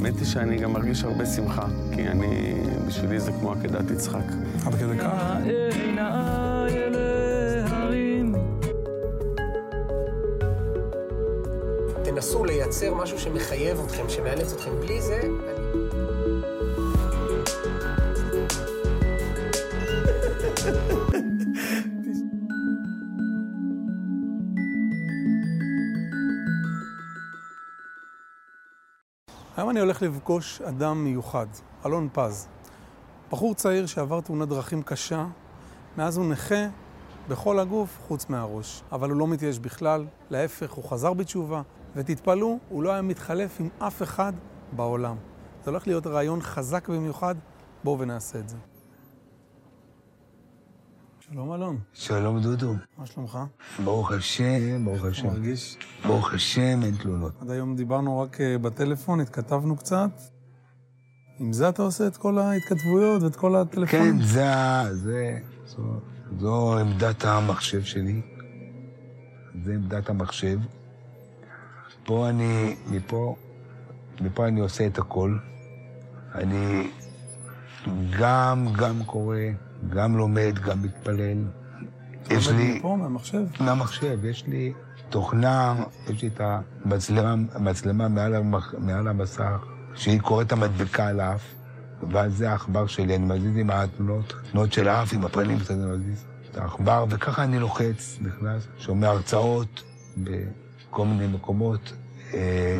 האמת 0.00 0.18
היא 0.18 0.26
שאני 0.26 0.56
גם 0.56 0.72
מרגיש 0.72 1.04
הרבה 1.04 1.26
שמחה, 1.26 1.66
כי 1.94 2.08
אני, 2.08 2.54
בשבילי 2.86 3.20
זה 3.20 3.32
כמו 3.32 3.52
עקדת 3.52 3.90
יצחק. 3.90 4.24
עד 4.66 4.74
כדי 4.74 4.98
כך? 4.98 5.12
תנסו 12.04 12.44
לייצר 12.44 12.94
משהו 12.94 13.18
שמחייב 13.18 13.80
אתכם, 13.86 14.08
שמאלץ 14.08 14.52
אתכם. 14.52 14.70
בלי 14.80 15.02
זה... 15.02 15.20
היום 29.70 29.76
אני 29.76 29.80
הולך 29.80 30.02
לפגוש 30.02 30.62
אדם 30.62 31.04
מיוחד, 31.04 31.46
אלון 31.86 32.08
פז. 32.12 32.48
בחור 33.30 33.54
צעיר 33.54 33.86
שעבר 33.86 34.20
תאונת 34.20 34.48
דרכים 34.48 34.82
קשה, 34.82 35.26
מאז 35.96 36.16
הוא 36.16 36.26
נכה 36.26 36.66
בכל 37.28 37.58
הגוף 37.58 37.98
חוץ 38.08 38.28
מהראש. 38.28 38.82
אבל 38.92 39.10
הוא 39.10 39.18
לא 39.18 39.26
מתייאש 39.26 39.58
בכלל, 39.58 40.06
להפך, 40.30 40.72
הוא 40.72 40.84
חזר 40.84 41.12
בתשובה, 41.12 41.62
ותתפלאו, 41.96 42.58
הוא 42.68 42.82
לא 42.82 42.92
היה 42.92 43.02
מתחלף 43.02 43.60
עם 43.60 43.68
אף 43.78 44.02
אחד 44.02 44.32
בעולם. 44.72 45.16
זה 45.64 45.70
הולך 45.70 45.86
להיות 45.86 46.06
רעיון 46.06 46.42
חזק 46.42 46.88
במיוחד, 46.88 47.34
בואו 47.84 47.98
ונעשה 47.98 48.38
את 48.38 48.48
זה. 48.48 48.56
שלום 51.32 51.52
אלון, 51.52 51.78
שלום 51.92 52.40
דודו. 52.40 52.74
מה 52.98 53.06
שלומך? 53.06 53.38
ברוך 53.84 54.12
השם, 54.12 54.84
ברוך 54.84 55.00
אתה 55.00 55.08
השם. 55.08 55.26
מרגיש? 55.26 55.78
ברוך 56.06 56.34
השם, 56.34 56.80
אין 56.82 56.96
תלונות. 56.96 57.32
עד 57.40 57.50
היום 57.50 57.76
דיברנו 57.76 58.20
רק 58.20 58.40
אה, 58.40 58.58
בטלפון, 58.58 59.20
התכתבנו 59.20 59.76
קצת. 59.76 60.10
עם 61.38 61.52
זה 61.52 61.68
אתה 61.68 61.82
עושה 61.82 62.06
את 62.06 62.16
כל 62.16 62.38
ההתכתבויות 62.38 63.22
ואת 63.22 63.36
כל 63.36 63.56
הטלפונים? 63.56 64.18
כן, 64.18 64.24
זה, 64.24 64.44
זה, 64.92 65.38
זו, 65.66 65.82
זו 66.38 66.78
עמדת 66.78 67.24
המחשב 67.24 67.82
שלי. 67.82 68.22
זה 69.64 69.74
עמדת 69.74 70.10
המחשב. 70.10 70.58
פה 72.04 72.28
אני, 72.28 72.76
מפה, 72.90 73.36
מפה 74.20 74.46
אני 74.46 74.60
עושה 74.60 74.86
את 74.86 74.98
הכל. 74.98 75.36
אני 76.34 76.90
גם, 78.18 78.66
גם 78.78 79.04
קורא, 79.04 79.36
גם 79.88 80.16
לומד, 80.16 80.58
גם 80.64 80.82
מתפלל. 80.82 81.44
יש 82.30 82.48
לי... 82.48 82.78
מפה, 82.78 82.96
מהמחשב? 82.96 83.42
מהמחשב, 83.60 84.24
יש 84.24 84.46
לי 84.46 84.72
תוכנה, 85.10 85.74
יש 86.08 86.22
לי 86.22 86.28
את 86.28 86.40
המצלמה, 86.84 87.34
המצלמה 87.54 88.08
מעל, 88.08 88.34
המח, 88.34 88.74
מעל 88.78 89.08
המסך, 89.08 89.64
שהיא 89.94 90.20
קוראת 90.20 90.46
את 90.46 90.52
המדבקה 90.52 91.06
על 91.06 91.20
האף, 91.20 91.54
ואז 92.10 92.36
זה 92.36 92.50
העכבר 92.50 92.86
שלי, 92.86 93.16
אני 93.16 93.24
מזיז 93.24 93.56
עם 93.56 93.70
התנועות, 93.70 94.34
תנועות 94.52 94.72
של 94.72 94.88
האף, 94.88 95.12
עם 95.12 95.24
הפנים 95.24 95.58
קצת 95.58 95.70
אני 95.70 95.92
מזיז 95.92 96.24
את 96.50 96.56
העכבר, 96.56 97.04
וככה 97.08 97.44
אני 97.44 97.58
לוחץ, 97.58 98.18
נכנס, 98.20 98.66
שומע 98.78 99.08
הרצאות 99.08 99.82
בכל 100.16 101.06
מיני 101.06 101.26
מקומות, 101.26 101.92
אה, 102.34 102.78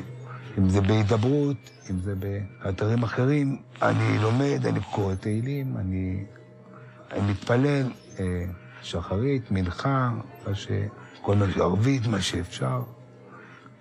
אם 0.59 0.69
זה 0.69 0.81
בהידברות, 0.81 1.71
אם 1.91 1.99
זה 1.99 2.15
באתרים 2.15 3.03
אחרים, 3.03 3.57
אני 3.83 4.19
לומד, 4.19 4.67
אני 4.67 4.81
קורא 4.81 5.15
תהילים, 5.15 5.77
אני, 5.77 6.25
אני 7.13 7.31
מתפלל, 7.31 7.91
אה, 8.19 8.45
שחרית, 8.83 9.51
מנחה, 9.51 10.11
מה 10.47 10.55
ש... 10.55 10.69
כל 11.23 11.37
מה 11.37 11.51
שערבית, 11.55 12.07
מה 12.07 12.21
שאפשר. 12.21 12.83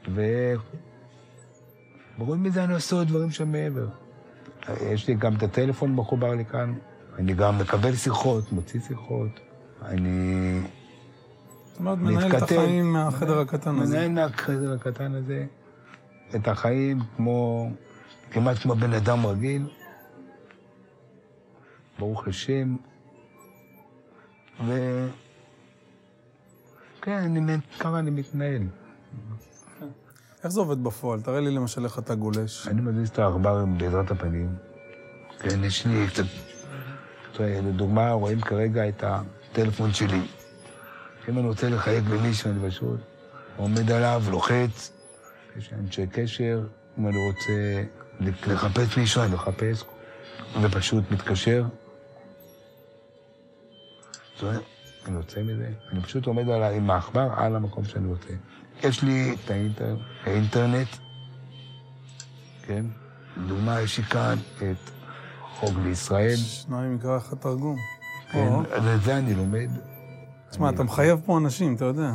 ו... 0.07 0.21
וחוץ 2.19 2.37
מזה 2.37 2.63
אני 2.63 2.73
עושה 2.73 2.95
עוד 2.95 3.07
דברים 3.07 3.31
שם 3.31 3.51
מעבר. 3.51 3.87
יש 4.81 5.07
לי 5.07 5.15
גם 5.15 5.35
את 5.35 5.43
הטלפון 5.43 5.95
מחובר 5.95 6.35
לי 6.35 6.45
כאן, 6.45 6.73
אני 7.17 7.33
גם 7.33 7.57
מקבל 7.57 7.95
שיחות, 7.95 8.51
מוציא 8.51 8.79
שיחות, 8.79 9.39
אני 9.85 10.61
זאת 11.65 11.79
אומרת, 11.79 11.97
מנהל 11.97 12.37
את. 12.37 12.41
החיים 12.41 12.93
מהחדר 12.93 13.39
הקטן 13.39 13.79
הזה. 13.79 14.07
מנהל 14.07 14.11
מהחדר 14.11 14.73
הקטן 14.73 15.13
הזה 15.15 15.45
את 16.35 16.47
החיים 16.47 16.99
כמו, 17.15 17.69
כמעט 18.31 18.57
כמו 18.57 18.75
בן 18.75 18.93
אדם 18.93 19.25
רגיל. 19.25 19.67
ברוך 21.99 22.27
השם. 22.27 22.75
ו... 24.67 25.07
כן, 27.01 27.11
אני, 27.11 27.57
ככה 27.79 27.99
אני 27.99 28.11
מתנהל. 28.11 28.61
איך 30.43 30.51
זה 30.51 30.59
עובד 30.59 30.83
בפועל? 30.83 31.21
תראה 31.21 31.39
לי 31.39 31.51
למשל 31.51 31.85
איך 31.85 31.99
אתה 31.99 32.15
גולש. 32.15 32.67
אני 32.67 32.81
מזיז 32.81 33.09
את 33.09 33.19
העכבר 33.19 33.65
בעזרת 33.77 34.11
הפנים. 34.11 34.55
כן, 35.39 35.63
יש 35.63 35.85
לי 35.85 36.07
קצת... 36.07 36.23
לדוגמה, 37.39 38.11
רואים 38.11 38.41
כרגע 38.41 38.89
את 38.89 39.03
הטלפון 39.03 39.93
שלי. 39.93 40.21
אם 41.29 41.37
אני 41.39 41.47
רוצה 41.47 41.69
לחייג 41.69 42.09
למישהו, 42.09 42.51
אני 42.51 42.69
פשוט 42.69 42.99
עומד 43.57 43.91
עליו, 43.91 44.23
לוחץ, 44.29 44.91
יש 45.57 45.73
אנשי 45.73 46.07
קשר. 46.07 46.61
אם 46.99 47.07
אני 47.07 47.17
רוצה 47.27 47.83
לחפש 48.21 48.97
מישהו, 48.97 49.23
אני 49.23 49.33
מחפש, 49.33 49.83
ופשוט 50.61 51.03
מתקשר. 51.11 51.65
אומרת, 54.43 54.61
אני 55.07 55.15
יוצא 55.15 55.43
מזה, 55.43 55.71
אני 55.91 56.01
פשוט 56.01 56.25
עומד 56.25 56.49
על, 56.49 56.63
עם 56.63 56.89
העכבר 56.89 57.29
על 57.37 57.55
המקום 57.55 57.85
שאני 57.85 58.07
רוצה. 58.07 58.33
יש 58.83 59.03
לי 59.03 59.35
את 59.45 59.51
האינטר, 59.51 59.97
האינטרנט, 60.25 60.87
כן? 62.61 62.85
לדוגמה, 63.37 63.81
יש 63.81 63.97
לי 63.97 64.03
כאן 64.03 64.35
את 64.57 64.89
חוק 65.55 65.73
בישראל, 65.83 66.35
שניים 66.35 66.95
יקרא 66.95 67.17
לך 67.17 67.33
תרגום. 67.33 67.77
כן? 68.31 68.53
את 68.95 69.01
זה 69.01 69.17
אני 69.17 69.33
לומד. 69.33 69.69
תשמע, 70.49 70.69
אתה 70.69 70.83
מחייב 70.83 71.21
פה 71.25 71.37
אנשים, 71.37 71.75
אתה 71.75 71.85
יודע. 71.85 72.11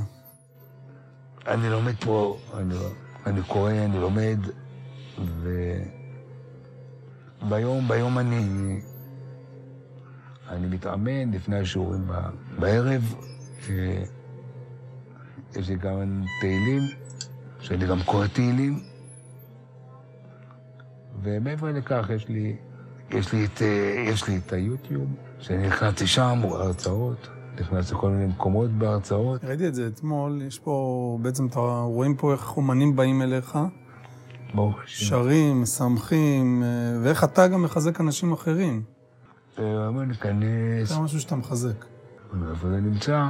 אני 1.47 1.71
לומד 1.71 1.95
פה, 2.01 2.39
אני, 2.55 2.75
אני 3.27 3.43
קורא, 3.43 3.73
אני 3.73 4.01
לומד, 4.01 4.39
ו... 5.19 5.51
ביום, 7.49 7.89
ביום 7.89 8.19
אני, 8.19 8.81
אני 10.49 10.67
מתאמן 10.67 11.31
לפני 11.31 11.59
השיעורים 11.59 12.11
בערב. 12.59 13.15
אה, 13.71 14.03
יש 15.57 15.69
לי 15.69 15.77
גם 15.77 16.23
תהילים, 16.41 16.83
שאני 17.61 17.87
גם 17.87 17.99
קורא 18.05 18.27
תהילים. 18.27 18.81
ומעבר 21.23 21.73
לכך, 21.73 22.11
יש 22.15 22.29
לי, 22.29 22.57
יש 23.11 23.33
לי 23.33 23.45
את, 23.45 23.63
אה, 23.63 24.05
יש 24.09 24.29
לי 24.29 24.41
את 24.47 24.53
היוטיוב, 24.53 25.09
שאני 25.39 25.67
נכנסתי 25.67 26.07
שם, 26.07 26.41
הרצאות, 26.43 27.29
נכנס 27.61 27.93
לכל 27.93 28.11
מיני 28.11 28.27
מקומות 28.27 28.71
בהרצאות. 28.71 29.45
ראיתי 29.45 29.69
את 29.69 29.75
זה 29.75 29.87
אתמול, 29.87 30.43
יש 30.47 30.59
פה, 30.59 31.19
בעצם 31.23 31.47
אתה 31.47 31.61
רואים 31.85 32.17
פה 32.17 32.33
איך 32.33 32.57
אומנים 32.57 32.97
באים 32.97 33.23
אליך, 33.23 33.59
ברוך 34.55 34.83
השם. 34.85 35.07
שרים, 35.07 35.63
משמחים, 35.63 36.63
אה, 36.63 36.69
ואיך 37.03 37.25
אתה 37.25 37.49
גם 37.49 37.63
מחזק 37.63 38.01
אנשים 38.01 38.33
אחרים. 38.33 38.94
אה, 39.59 39.91
בוא 39.93 40.05
ניכנס, 40.05 40.89
זה 40.89 40.99
משהו 40.99 41.21
שאתה 41.21 41.37
מחזק. 41.37 41.85
איפה 42.51 42.69
זה 42.69 42.77
נמצא? 42.77 43.29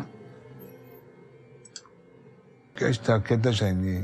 יש 2.81 2.99
את 2.99 3.09
הקטע 3.09 3.53
שאני 3.53 4.01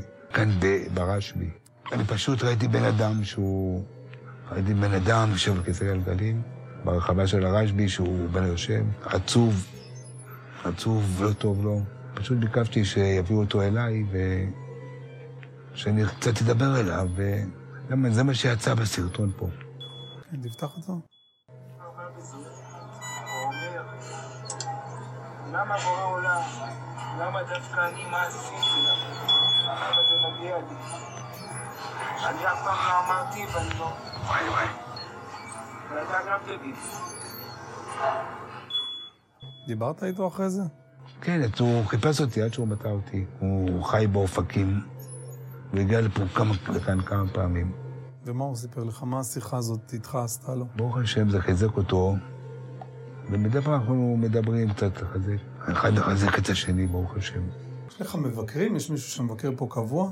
ב- 0.59 0.83
ברשב"י. 0.93 1.49
אני 1.91 2.03
פשוט 2.03 2.43
ראיתי 2.43 2.67
בן 2.67 2.83
אדם 2.83 3.23
שהוא... 3.23 3.83
ראיתי 4.51 4.73
בן 4.73 4.93
אדם 4.93 5.29
יושב 5.31 5.51
על 5.51 5.63
כיסא 5.63 5.85
גלגלים, 5.85 6.41
ברחבה 6.83 7.27
של 7.27 7.45
הרשב"י, 7.45 7.89
שהוא 7.89 8.29
בן 8.29 8.43
יושב, 8.43 8.85
עצוב, 9.03 9.67
עצוב, 10.63 11.23
לא 11.23 11.33
טוב 11.33 11.63
לו. 11.63 11.81
פשוט 12.13 12.37
ביקשתי 12.37 12.85
שיביאו 12.85 13.39
אותו 13.39 13.61
אליי 13.61 14.03
ושאני 15.73 16.03
קצת 16.05 16.41
אדבר 16.41 16.79
אליו, 16.79 17.09
וזה 18.01 18.23
מה 18.23 18.33
שיצא 18.33 18.73
בסרטון 18.73 19.31
פה. 19.37 19.49
כן, 20.31 20.37
תפתח 20.41 20.77
אותו. 20.77 21.01
למה 25.51 25.75
בורא 25.83 26.03
עולם? 26.03 26.41
למה 27.19 27.39
דווקא 27.43 27.79
אני 27.79 28.09
מה 28.11 28.23
עשיתי? 28.23 28.55
למה 29.67 30.03
זה 30.09 30.15
מגיע 30.27 30.57
לי? 30.57 30.75
אני 32.25 32.45
אף 32.45 32.63
פעם 32.63 32.77
לא 32.87 32.99
אמרתי 33.05 33.45
ואני 33.55 33.79
לא... 33.79 33.93
וואי 34.27 34.49
וואי. 34.49 34.65
ואתה 35.95 36.17
גם 36.29 36.39
תגיד. 36.45 36.75
דיברת 39.67 40.03
איתו 40.03 40.27
אחרי 40.27 40.49
זה? 40.49 40.61
כן, 41.21 41.41
הוא 41.59 41.85
חיפש 41.85 42.21
אותי 42.21 42.41
עד 42.41 42.53
שהוא 42.53 42.67
מצא 42.67 42.89
אותי. 42.89 43.25
הוא 43.39 43.83
חי 43.83 44.07
באופקים. 44.11 44.81
הוא 45.71 45.79
הגיע 45.79 46.01
לפה 46.01 46.21
כמה, 46.35 46.53
לכאן 46.69 47.01
כמה 47.01 47.27
פעמים. 47.33 47.71
ומה 48.25 48.43
הוא 48.43 48.55
סיפר 48.55 48.83
לך? 48.83 49.03
מה 49.03 49.19
השיחה 49.19 49.57
הזאת 49.57 49.93
איתך 49.93 50.15
עשתה 50.15 50.55
לו? 50.55 50.65
ברוך 50.75 50.97
השם, 50.97 51.29
זה 51.29 51.41
חיזק 51.41 51.77
אותו, 51.77 52.15
ומדי 53.29 53.61
פעם 53.61 53.73
אנחנו 53.73 54.17
מדברים 54.19 54.73
קצת 54.73 55.01
לחזק. 55.01 55.37
אחד 55.71 55.93
מחזק 55.93 56.39
את 56.39 56.49
השני, 56.49 56.87
ברוך 56.87 57.15
השם. 57.17 57.41
יש 57.89 58.01
לך 58.01 58.15
מבקרים? 58.15 58.75
יש 58.75 58.89
מישהו 58.89 59.11
שמבקר 59.11 59.51
פה 59.57 59.67
קבוע? 59.69 60.11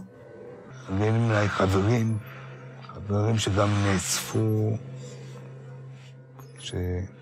מביאים 0.89 1.31
אליי 1.31 1.49
חברים, 1.49 2.17
דברים 3.07 3.37
שגם 3.37 3.69
נאספו, 3.85 4.77
ש... 6.59 6.73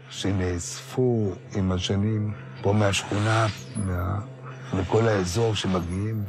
שנאספו 0.10 1.31
עם 1.56 1.72
השנים 1.72 2.34
פה 2.62 2.74
מהשכונה, 2.74 3.48
מה... 3.75 4.19
מכל 4.74 5.07
האזור 5.07 5.56
שמגיעים 5.56 6.24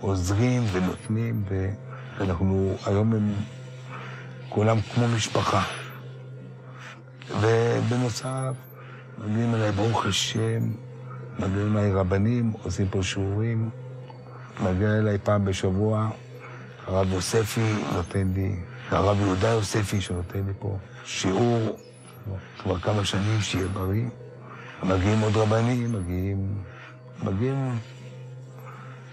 ועוזרים 0.00 0.62
ונותנים, 0.72 1.44
ואנחנו 2.18 2.74
היום 2.86 3.12
הם 3.12 3.32
כולם 4.48 4.80
כמו 4.80 5.08
משפחה. 5.08 5.62
ובנוסף, 7.40 8.54
מגיעים 9.24 9.54
אליי, 9.54 9.72
ברוך 9.72 10.06
השם, 10.06 10.72
מגיעים 11.38 11.76
אליי 11.76 11.92
רבנים, 11.92 12.52
עושים 12.62 12.88
פה 12.88 13.02
שיעורים, 13.02 13.70
מגיע 14.62 14.98
אליי 14.98 15.18
פעם 15.18 15.44
בשבוע, 15.44 16.10
הרב 16.86 17.12
יוספי 17.12 17.72
נותן 17.92 18.28
לי, 18.34 18.56
הרב 18.90 19.20
יהודה 19.20 19.48
יוספי 19.48 20.00
שנותן 20.00 20.46
לי 20.46 20.52
פה 20.58 20.78
שיעור 21.04 21.76
כבר 22.58 22.78
כמה 22.78 23.04
שנים, 23.04 23.40
שיהיה 23.40 23.68
בריא. 23.68 24.08
מגיעים 24.82 25.20
עוד 25.20 25.36
רבנים, 25.36 25.92
מגיעים, 25.92 26.62
מגיעים 27.22 27.78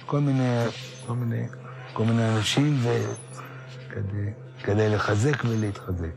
כל 0.06 0.20
מיני, 0.20 0.66
כל 1.08 1.14
מיני, 1.14 1.48
כל 1.94 2.04
מיני 2.04 2.36
אנשים 2.36 2.80
וכדי, 2.82 4.32
כדי 4.64 4.90
לחזק 4.90 5.44
ולהתחזק. 5.46 6.14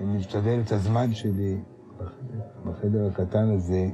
אני 0.00 0.18
משתדל 0.18 0.60
את 0.66 0.72
הזמן 0.72 1.14
שלי 1.14 1.56
בחדר, 2.66 3.06
הקטן 3.06 3.50
הזה, 3.50 3.88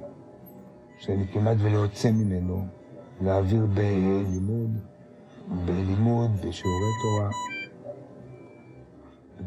שאני 0.99 1.27
כמעט 1.33 1.57
ולא 1.61 1.79
יוצא 1.79 2.11
ממנו, 2.11 2.65
להעביר 3.21 3.67
בלימוד, 3.67 4.71
בלימוד, 5.65 6.31
בשיעורי 6.31 6.91
תורה. 7.03 7.31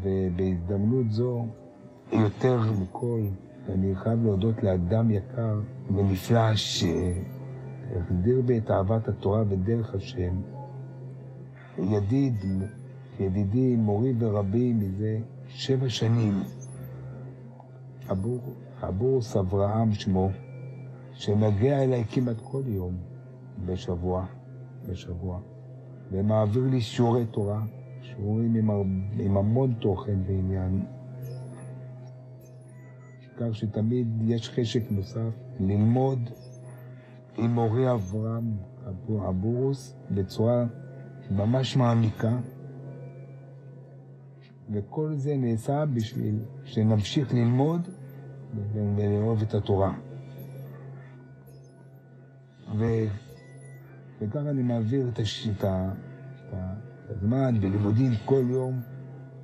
ובהזדמנות 0.02 1.10
זו, 1.10 1.46
יותר 2.12 2.60
מכל, 2.82 3.20
אני 3.68 3.94
חייב 3.94 4.24
להודות 4.24 4.62
לאדם 4.62 5.10
יקר 5.10 5.60
ונפלא 5.94 6.54
שהחדיר 6.54 8.42
בי 8.46 8.58
את 8.58 8.70
אהבת 8.70 9.08
התורה 9.08 9.42
ודרך 9.48 9.94
השם. 9.94 10.34
ידיד, 11.78 12.34
ידידי, 13.20 13.76
מורי 13.76 14.12
ורבי 14.18 14.72
מזה 14.72 15.18
שבע 15.48 15.88
שנים, 15.88 16.34
אבור, 18.10 18.40
אבורס 18.88 19.36
אברהם 19.36 19.92
שמו, 19.92 20.30
שמגיע 21.12 21.82
אליי 21.82 22.04
כמעט 22.04 22.36
כל 22.42 22.62
יום 22.66 22.96
בשבוע, 23.66 24.26
בשבוע, 24.88 25.40
ומעביר 26.12 26.62
לי 26.70 26.80
שיעורי 26.80 27.26
תורה, 27.26 27.62
שיעורים 28.02 28.54
עם, 28.54 28.70
עם 29.18 29.36
המון 29.36 29.74
תוכן 29.80 30.18
ועניין. 30.26 30.86
כך 33.36 33.54
שתמיד 33.54 34.08
יש 34.24 34.50
חשק 34.50 34.82
נוסף 34.90 35.32
ללמוד 35.60 36.30
עם 37.36 37.54
מורי 37.54 37.92
אברהם 37.92 38.56
אבורוס 39.28 39.96
בצורה 40.10 40.64
ממש 41.30 41.76
מעמיקה, 41.76 42.38
וכל 44.70 45.14
זה 45.16 45.36
נעשה 45.36 45.84
בשביל 45.86 46.38
שנמשיך 46.64 47.34
ללמוד 47.34 47.88
ולאהוב 48.74 49.42
את 49.42 49.54
התורה. 49.54 49.94
ו... 52.78 52.84
וככה 54.20 54.50
אני 54.50 54.62
מעביר 54.62 55.08
את, 55.08 55.18
הש... 55.18 55.48
את, 55.48 55.64
ה... 55.64 55.92
את 56.48 57.10
הזמן 57.10 57.60
בלימודים 57.60 58.12
כל 58.24 58.42
יום 58.48 58.80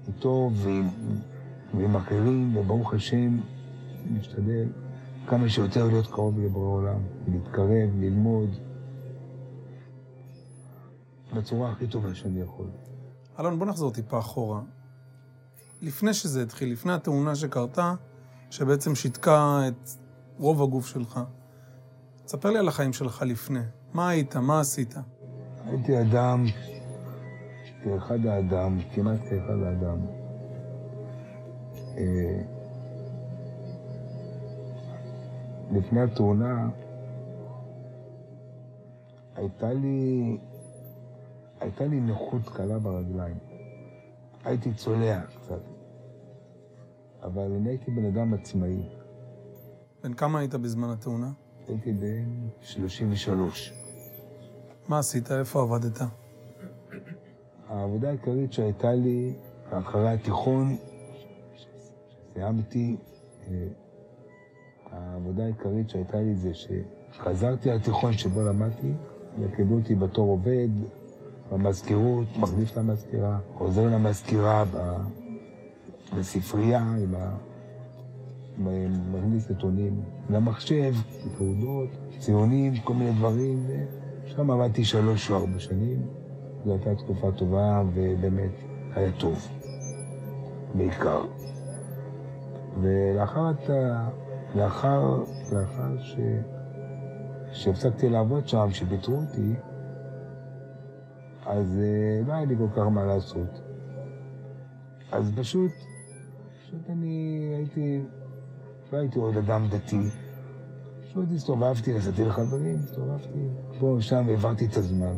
איתו 0.09 0.51
ועם, 0.55 0.89
ועם 1.75 1.97
אחרים, 1.97 2.57
וברוך 2.57 2.95
השם, 2.95 3.41
משתדל 4.11 4.69
כמה 5.27 5.49
שיותר 5.49 5.87
להיות 5.87 6.07
קרוב 6.07 6.41
לבורא 6.41 6.69
עולם, 6.69 7.01
להתקרב, 7.29 7.91
ללמוד, 8.01 8.51
בצורה 11.37 11.71
הכי 11.71 11.87
טובה 11.87 12.15
שאני 12.15 12.41
יכול. 12.41 12.67
אלון, 13.41 13.59
בוא 13.59 13.67
נחזור 13.67 13.93
טיפה 13.93 14.19
אחורה. 14.19 14.61
לפני 15.83 16.15
שזה 16.15 16.43
התחיל, 16.43 16.73
לפני 16.73 16.93
התאונה 16.93 17.35
שקרתה, 17.35 17.95
שבעצם 18.51 18.95
שיתקה 18.95 19.61
את 19.69 19.91
רוב 20.39 20.63
הגוף 20.63 20.87
שלך, 20.87 21.21
תספר 22.25 22.51
לי 22.51 22.59
על 22.59 22.69
החיים 22.69 22.93
שלך 22.93 23.23
לפני. 23.27 23.61
מה 23.95 24.09
היית? 24.09 24.37
מה 24.37 24.61
עשית? 24.61 24.95
הייתי 25.65 26.01
אדם, 26.01 26.45
כאחד 27.85 28.27
האדם, 28.27 28.79
כמעט 28.95 29.21
כאחד 29.21 29.63
האדם. 29.63 29.99
אה, 31.97 32.43
לפני 35.73 36.01
התאונה, 36.01 36.69
הייתה 39.37 39.73
לי, 39.73 40.39
הייתה 41.61 41.85
לי 41.87 42.01
נכות 42.01 42.49
קלה 42.49 42.79
ברגליים. 42.79 43.50
הייתי 44.45 44.75
צולע 44.75 45.21
קצת, 45.27 45.61
אבל 47.23 47.43
אני 47.43 47.69
הייתי 47.69 47.91
בן 47.91 48.05
אדם 48.05 48.35
עצמאי. 48.35 48.89
בן 50.03 50.15
כמה 50.15 50.39
היית 50.39 50.55
בזמן 50.55 50.91
התאונה? 50.91 51.31
הייתי 51.69 51.93
בן 51.93 52.49
33. 52.61 53.73
מה 54.89 54.99
עשית? 54.99 55.33
איפה 55.33 55.63
עבדת? 55.63 56.01
העבודה 57.69 58.09
העיקרית 58.09 58.53
שהייתה 58.53 58.93
לי 58.93 59.35
אחרי 59.71 60.09
התיכון, 60.09 60.77
שסיימתי, 61.55 62.97
אה, 63.49 63.67
העבודה 64.91 65.45
העיקרית 65.45 65.91
שהייתה 65.91 66.21
לי 66.21 66.35
זה 66.35 66.51
שחזרתי 66.55 67.69
לתיכון 67.69 68.13
שבו 68.13 68.43
למדתי, 68.43 68.93
וקיבלו 69.41 69.79
אותי 69.79 69.95
בתור 69.95 70.29
עובד 70.31 70.69
במזכירות, 71.51 72.27
מחליף 72.39 72.77
למזכירה, 72.77 73.39
עוזר 73.59 73.85
למזכירה 73.85 74.65
בספרייה 76.19 76.79
עם 76.79 77.15
ה... 77.15 77.37
מכניס 79.13 79.51
נתונים 79.51 80.03
למחשב, 80.31 80.95
תעודות, 81.39 81.89
ציונים, 82.19 82.77
כל 82.85 82.95
מיני 82.95 83.13
דברים, 83.13 83.67
ושם 84.25 84.51
עבדתי 84.51 84.85
שלוש 84.85 85.31
או 85.31 85.37
ארבע 85.37 85.59
שנים. 85.59 86.07
זו 86.65 86.73
הייתה 86.73 86.95
תקופה 86.95 87.33
טובה, 87.33 87.83
ובאמת 87.95 88.51
היה 88.95 89.13
טוב, 89.19 89.49
בעיקר. 90.75 91.21
ולאחר 92.81 93.51
לאחר, 94.55 95.23
לאחר 95.53 95.99
ש... 96.01 96.17
שהפסקתי 97.53 98.09
לעבוד 98.09 98.49
שם, 98.49 98.69
שפיטרו 98.71 99.15
אותי, 99.15 99.55
אז 101.47 101.79
uh, 101.79 102.29
לא 102.29 102.33
היה 102.33 102.45
לי 102.45 102.57
כל 102.57 102.69
כך 102.77 102.87
מה 102.91 103.05
לעשות. 103.05 103.61
אז 105.13 105.33
פשוט, 105.37 105.71
פשוט 106.63 106.91
אני 106.91 107.39
הייתי, 107.57 108.01
לא 108.93 108.99
הייתי 108.99 109.19
עוד 109.19 109.37
אדם 109.37 109.67
דתי. 109.71 110.01
פשוט 111.03 111.29
הסתובבתי, 111.35 111.95
נסעתי 111.95 112.25
לחברים, 112.25 112.77
הסתובבתי 112.85 113.49
פה 113.79 113.87
ושם 113.87 114.25
והעברתי 114.27 114.67
את 114.67 114.77
הזמן. 114.77 115.15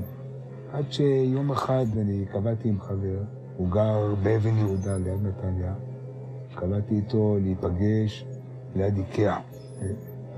עד 0.73 0.93
שיום 0.93 1.50
אחד 1.50 1.85
אני 1.97 2.25
קבעתי 2.33 2.69
עם 2.69 2.81
חבר, 2.81 3.19
הוא 3.57 3.69
גר 3.71 4.14
באבן 4.23 4.59
יהודה 4.59 4.97
ליד 4.97 5.23
נתניה, 5.23 5.75
קבעתי 6.55 6.95
איתו 6.95 7.37
להיפגש 7.43 8.26
ליד 8.76 8.97
איקאה, 8.97 9.41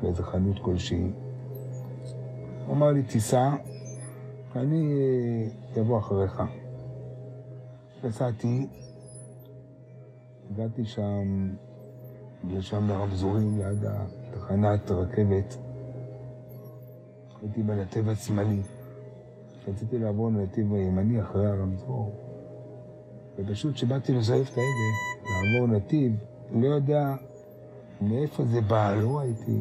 באיזה 0.03 0.23
חנות 0.23 0.59
כלשהי. 0.63 1.11
הוא 2.67 2.75
אמר 2.75 2.93
לי, 2.93 3.03
תיסע, 3.03 3.51
אני 4.57 4.95
אבוא 5.81 5.99
אחריך. 5.99 6.43
נסעתי, 8.05 8.67
הגעתי 10.51 10.85
שם, 10.85 11.51
לשם 12.49 12.89
לרמזורים 12.89 13.59
ליד 13.59 13.85
תחנת 14.35 14.91
רכבת. 14.91 15.57
הייתי 17.43 17.63
בנתיב 17.63 18.09
השמאלי. 18.09 18.63
רציתי 19.69 19.99
לעבור 19.99 20.29
לנתיב 20.29 20.75
הימני 20.75 21.23
אחרי 21.23 21.47
הרמזור, 21.47 22.13
ופשוט 23.39 23.75
כשבאתי 23.75 24.13
לזייף 24.13 24.53
את 24.53 24.59
ההגה, 24.59 25.31
לעבור 25.31 25.77
נתיב, 25.77 26.13
לא 26.53 26.67
יודע 26.67 27.15
מאיפה 28.01 28.45
זה 28.45 28.61
בא, 28.61 28.95
לא 28.95 29.19
ראיתי. 29.19 29.61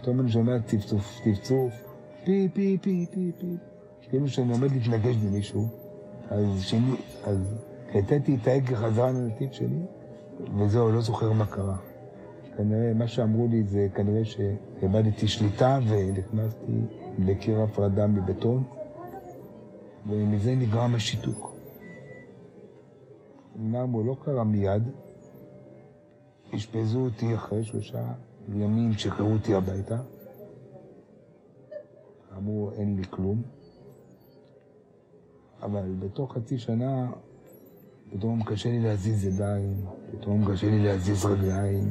פתאום 0.00 0.20
אני 0.20 0.30
שומע 0.30 0.62
צפצוף, 0.62 1.20
צפצוף, 1.24 1.72
פי, 2.24 2.48
פי, 2.54 2.78
פי, 2.82 3.06
פי, 3.10 3.32
פי. 3.40 3.69
כאילו 4.10 4.28
שאני 4.28 4.52
עומד 4.52 4.72
להתנגש 4.72 5.16
במישהו, 5.16 5.68
אז 6.30 6.62
שני, 6.62 6.94
אז 7.24 7.54
נתתי 7.94 8.36
את 8.42 8.46
ההגה 8.46 8.76
חזרה 8.76 9.10
לנתיב 9.10 9.52
שלי, 9.52 9.82
וזהו, 10.58 10.92
לא 10.92 11.00
זוכר 11.00 11.32
מה 11.32 11.46
קרה. 11.46 11.76
כנראה, 12.56 12.94
מה 12.94 13.08
שאמרו 13.08 13.46
לי 13.50 13.64
זה 13.64 13.88
כנראה 13.94 14.24
שאיבדתי 14.24 15.28
שליטה 15.28 15.78
ונכנסתי 15.88 16.80
לקיר 17.18 17.60
הפרדה 17.60 18.06
מבטון, 18.06 18.64
ומזה 20.06 20.54
נגרם 20.54 20.94
השיתוק. 20.94 21.54
אמנם 23.56 23.90
הוא 23.90 24.06
לא 24.06 24.16
קרה 24.24 24.44
מיד, 24.44 24.82
אשפזו 26.54 27.00
אותי 27.00 27.34
אחרי 27.34 27.64
שלושה 27.64 28.12
ימים, 28.48 28.92
שחררו 28.92 29.32
אותי 29.32 29.54
הביתה. 29.54 29.98
אמרו, 32.36 32.70
אין 32.70 32.96
לי 32.96 33.02
כלום. 33.10 33.42
אבל 35.62 35.94
בתוך 35.98 36.32
חצי 36.32 36.58
שנה, 36.58 37.10
פתאום 38.10 38.42
קשה 38.44 38.68
לי 38.70 38.80
להזיז 38.80 39.24
ידיים, 39.24 39.86
פתאום 40.12 40.52
קשה 40.52 40.66
לי 40.66 40.84
להזיז 40.84 41.24
רגליים, 41.24 41.84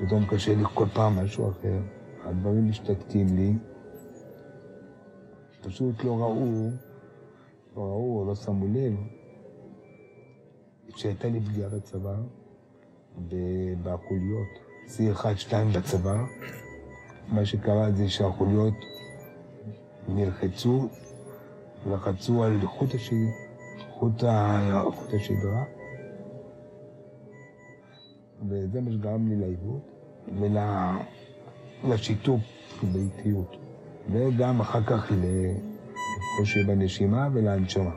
פתאום 0.00 0.26
קשה 0.26 0.54
לי 0.54 0.64
כל 0.74 0.86
פעם 0.94 1.16
משהו 1.16 1.50
אחר. 1.50 1.78
הדברים 2.24 2.68
משתתקים 2.68 3.36
לי. 3.36 3.52
פשוט 5.62 6.04
לא 6.04 6.18
ראו, 6.18 6.68
לא 7.76 7.82
ראו 7.82 8.18
או 8.20 8.24
לא 8.26 8.34
שמו 8.34 8.66
לב, 8.66 8.94
שהייתה 10.96 11.28
לי 11.28 11.40
פגיעה 11.40 11.68
בצבא, 11.70 12.16
בחוליות, 13.82 14.48
C1-2 14.86 15.54
בצבא. 15.76 16.24
מה 17.28 17.44
שקרה 17.44 17.90
זה 17.92 18.08
שהחוליות 18.08 18.74
נלחצו, 20.08 20.88
לחצו 21.86 22.44
על 22.44 22.66
חוט, 22.66 22.94
הש... 22.94 23.10
חוט, 23.90 24.24
ה... 24.24 24.82
חוט 24.94 25.14
השדרה, 25.14 25.64
וזה 28.48 28.80
מה 28.80 28.90
שגרם 28.90 29.28
לי 29.28 29.36
לעיוות 29.36 29.90
ולשיתוק 31.84 32.40
באיטיות, 32.92 33.56
וגם 34.12 34.60
אחר 34.60 34.82
כך 34.82 35.12
לקושי 36.38 36.64
בנשימה 36.64 37.28
ולהנשמה. 37.32 37.94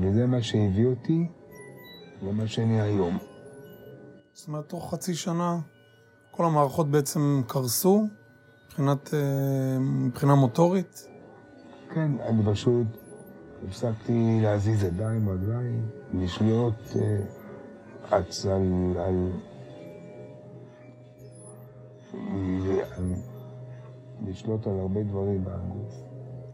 וזה 0.00 0.26
מה 0.26 0.42
שהביא 0.42 0.86
אותי 0.86 1.26
למה 2.22 2.46
שאני 2.46 2.80
היום. 2.80 3.18
זאת 4.32 4.48
אומרת, 4.48 4.68
תוך 4.68 4.94
חצי 4.94 5.14
שנה 5.14 5.58
כל 6.30 6.44
המערכות 6.44 6.90
בעצם 6.90 7.42
קרסו 7.46 8.06
מבחינת, 8.66 9.14
אה, 9.14 9.78
מבחינה 9.78 10.34
מוטורית? 10.34 11.08
כן, 11.94 12.10
אני 12.20 12.42
פשוט 12.52 12.86
הפסקתי 13.68 14.38
להזיז 14.42 14.82
ידיים, 14.82 15.28
רגליים, 15.28 15.88
לשלוט 16.14 16.96
אה, 16.96 18.18
אץ 18.18 18.46
על, 18.46 18.94
על, 18.98 19.30
על... 22.96 23.12
לשלוט 24.26 24.66
על 24.66 24.80
הרבה 24.80 25.02
דברים 25.02 25.44
בגוף. 25.44 25.94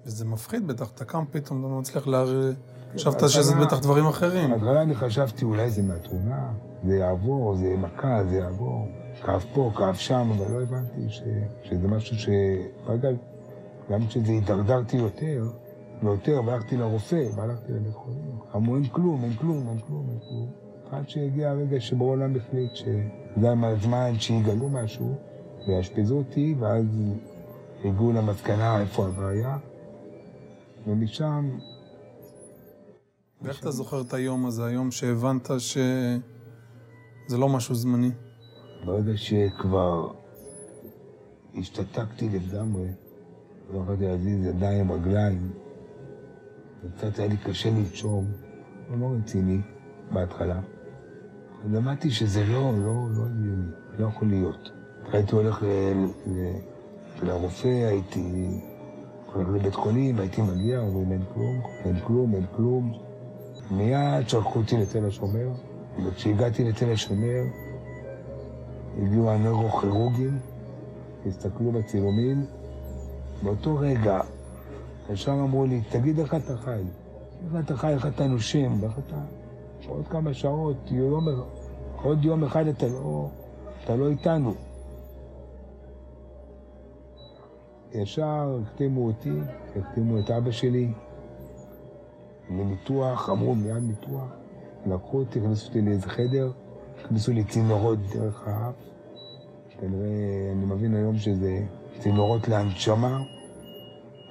וזה 0.07 0.25
מפחיד 0.25 0.67
בטח, 0.67 0.91
אתה 0.95 1.05
קם 1.05 1.25
פתאום, 1.31 1.61
אתה 1.61 1.69
לא 1.69 1.81
מצליח 1.81 2.07
להר... 2.07 2.53
חשבת 2.95 3.29
שזה 3.29 3.55
בטח 3.55 3.79
דברים 3.79 4.07
אחרים. 4.07 4.51
בהתחלה 4.51 4.83
אני 4.83 4.95
חשבתי 4.95 5.45
אולי 5.45 5.71
זה 5.71 5.83
מהתאונה, 5.83 6.53
זה 6.87 6.97
יעבור, 6.97 7.57
זה 7.57 7.77
מכה, 7.77 8.25
זה 8.31 8.37
יעבור. 8.37 8.89
כאב 9.23 9.45
פה, 9.55 9.71
כאב 9.77 9.95
שם, 9.95 10.31
אבל 10.37 10.53
לא 10.53 10.63
הבנתי 10.63 11.09
ש... 11.09 11.23
שזה 11.63 11.89
משהו 11.89 12.17
ש... 12.17 12.29
רגע, 12.87 13.09
גם 13.91 14.07
כשזה 14.07 14.33
הידרדרתי 14.33 14.97
יותר, 14.97 15.45
ויותר, 16.03 16.41
והלכתי 16.47 16.77
לרופא, 16.77 17.25
והלכתי 17.37 17.73
לבית 17.73 17.95
חולים. 17.95 18.39
אמרו, 18.57 18.77
אין 18.77 18.87
כלום, 18.87 19.25
אין 19.25 19.35
כלום, 19.35 19.69
אין 19.69 19.79
כלום, 19.79 20.07
אין 20.11 20.19
כלום. 20.19 20.51
עד 20.91 21.09
שהגיע 21.09 21.51
הרגע 21.51 21.81
שבו 21.81 22.05
העולם 22.05 22.37
החליט 22.37 22.75
שזה 22.75 23.53
הזמן 23.63 24.19
שיגלו 24.19 24.69
משהו, 24.69 25.15
ויאשפזו 25.69 26.19
אותי, 26.19 26.55
ואז 26.59 26.85
הגיעו 27.85 28.13
למסקנה 28.13 28.81
איפה 28.81 29.07
הבעיה, 29.07 29.59
ומשם... 30.87 31.59
ואיך 33.43 33.61
אתה 33.61 33.71
זוכר 33.71 34.01
את 34.01 34.15
היום 34.15 34.47
הזה, 34.47 34.65
היום 34.65 34.91
שהבנת 34.91 35.51
שזה 35.59 37.39
לא 37.39 37.49
משהו 37.49 37.75
זמני? 37.75 38.11
ברגע 38.85 39.13
שכבר 39.17 40.13
השתתקתי 41.59 42.29
לגמרי, 42.29 42.89
לא 43.73 43.79
יכולתי 43.79 44.05
להזיז 44.05 44.47
ידיים, 44.47 44.93
רגליים, 44.93 45.53
וקצת 46.85 47.19
היה 47.19 47.29
לי 47.29 47.37
קשה 47.37 47.71
לנשום, 47.71 48.25
לא 49.01 49.13
רציני 49.19 49.61
בהתחלה. 50.13 50.61
למדתי 51.71 52.11
שזה 52.11 52.45
לא, 52.47 52.73
לא, 52.79 53.07
לא 53.11 53.27
הגיוני, 53.27 53.71
לא 53.99 54.07
יכול 54.07 54.29
להיות. 54.29 54.71
הייתי 55.13 55.35
הולך 55.35 55.65
לרופא, 57.23 57.69
הייתי 57.69 58.49
הולך 59.33 59.49
לבית 59.49 59.75
חולים, 59.75 60.19
הייתי 60.19 60.43
מגיע, 60.43 60.79
אומרים 60.79 61.13
אין 61.13 61.23
כלום, 61.35 61.61
אין 61.85 62.01
כלום, 62.07 62.35
אין 62.35 62.47
כלום. 62.57 62.93
מיד 63.71 64.29
שלחו 64.29 64.59
אותי 64.59 64.77
לתל 64.77 65.07
השומר, 65.07 65.49
וכשהגעתי 66.07 66.65
לתל 66.65 66.93
השומר, 66.93 67.43
הגיעו 69.03 69.31
הנוירוכירורגים, 69.31 70.39
הסתכלו 71.27 71.73
בצילומים, 71.73 72.47
באותו 73.43 73.77
רגע, 73.79 74.21
ישר 75.13 75.33
אמרו 75.33 75.67
לי, 75.67 75.81
תגיד 75.91 76.19
איך 76.19 76.35
אתה 76.35 76.57
חי, 76.57 76.83
איך 77.45 77.65
אתה 77.65 77.77
חי, 77.77 77.93
איך 77.93 78.07
אתה 78.07 78.27
נושם, 78.27 78.83
ואיך 78.83 78.99
אתה... 79.07 79.17
עוד 79.89 80.09
כמה 80.09 80.35
שעות, 80.35 80.77
יום, 80.91 81.29
עוד 82.03 82.25
יום 82.25 82.45
אחד 82.45 82.67
אתה 82.67 82.89
לא, 82.89 83.29
אתה 83.85 83.97
לא 83.97 84.09
איתנו. 84.09 84.55
ישר 87.93 88.59
החתימו 88.63 89.07
אותי, 89.07 89.39
החתימו 89.77 90.19
את 90.19 90.31
אבא 90.31 90.51
שלי 90.51 90.93
לניתוח, 92.51 93.31
אמרו 93.31 93.55
מיד 93.55 93.83
ניתוח, 93.83 94.29
לקחו 94.87 95.19
אותי, 95.19 95.39
הכניסו 95.39 95.69
אותי 95.69 95.81
לאיזה 95.81 96.09
חדר, 96.09 96.51
הכניסו 97.05 97.33
לי 97.33 97.45
צינורות 97.45 97.99
דרך 98.13 98.49
האף. 98.49 98.75
כנראה, 99.81 100.53
אני 100.53 100.65
מבין 100.65 100.95
היום 100.95 101.17
שזה 101.17 101.67
צינורות 101.99 102.49
להנשמה. 102.49 103.21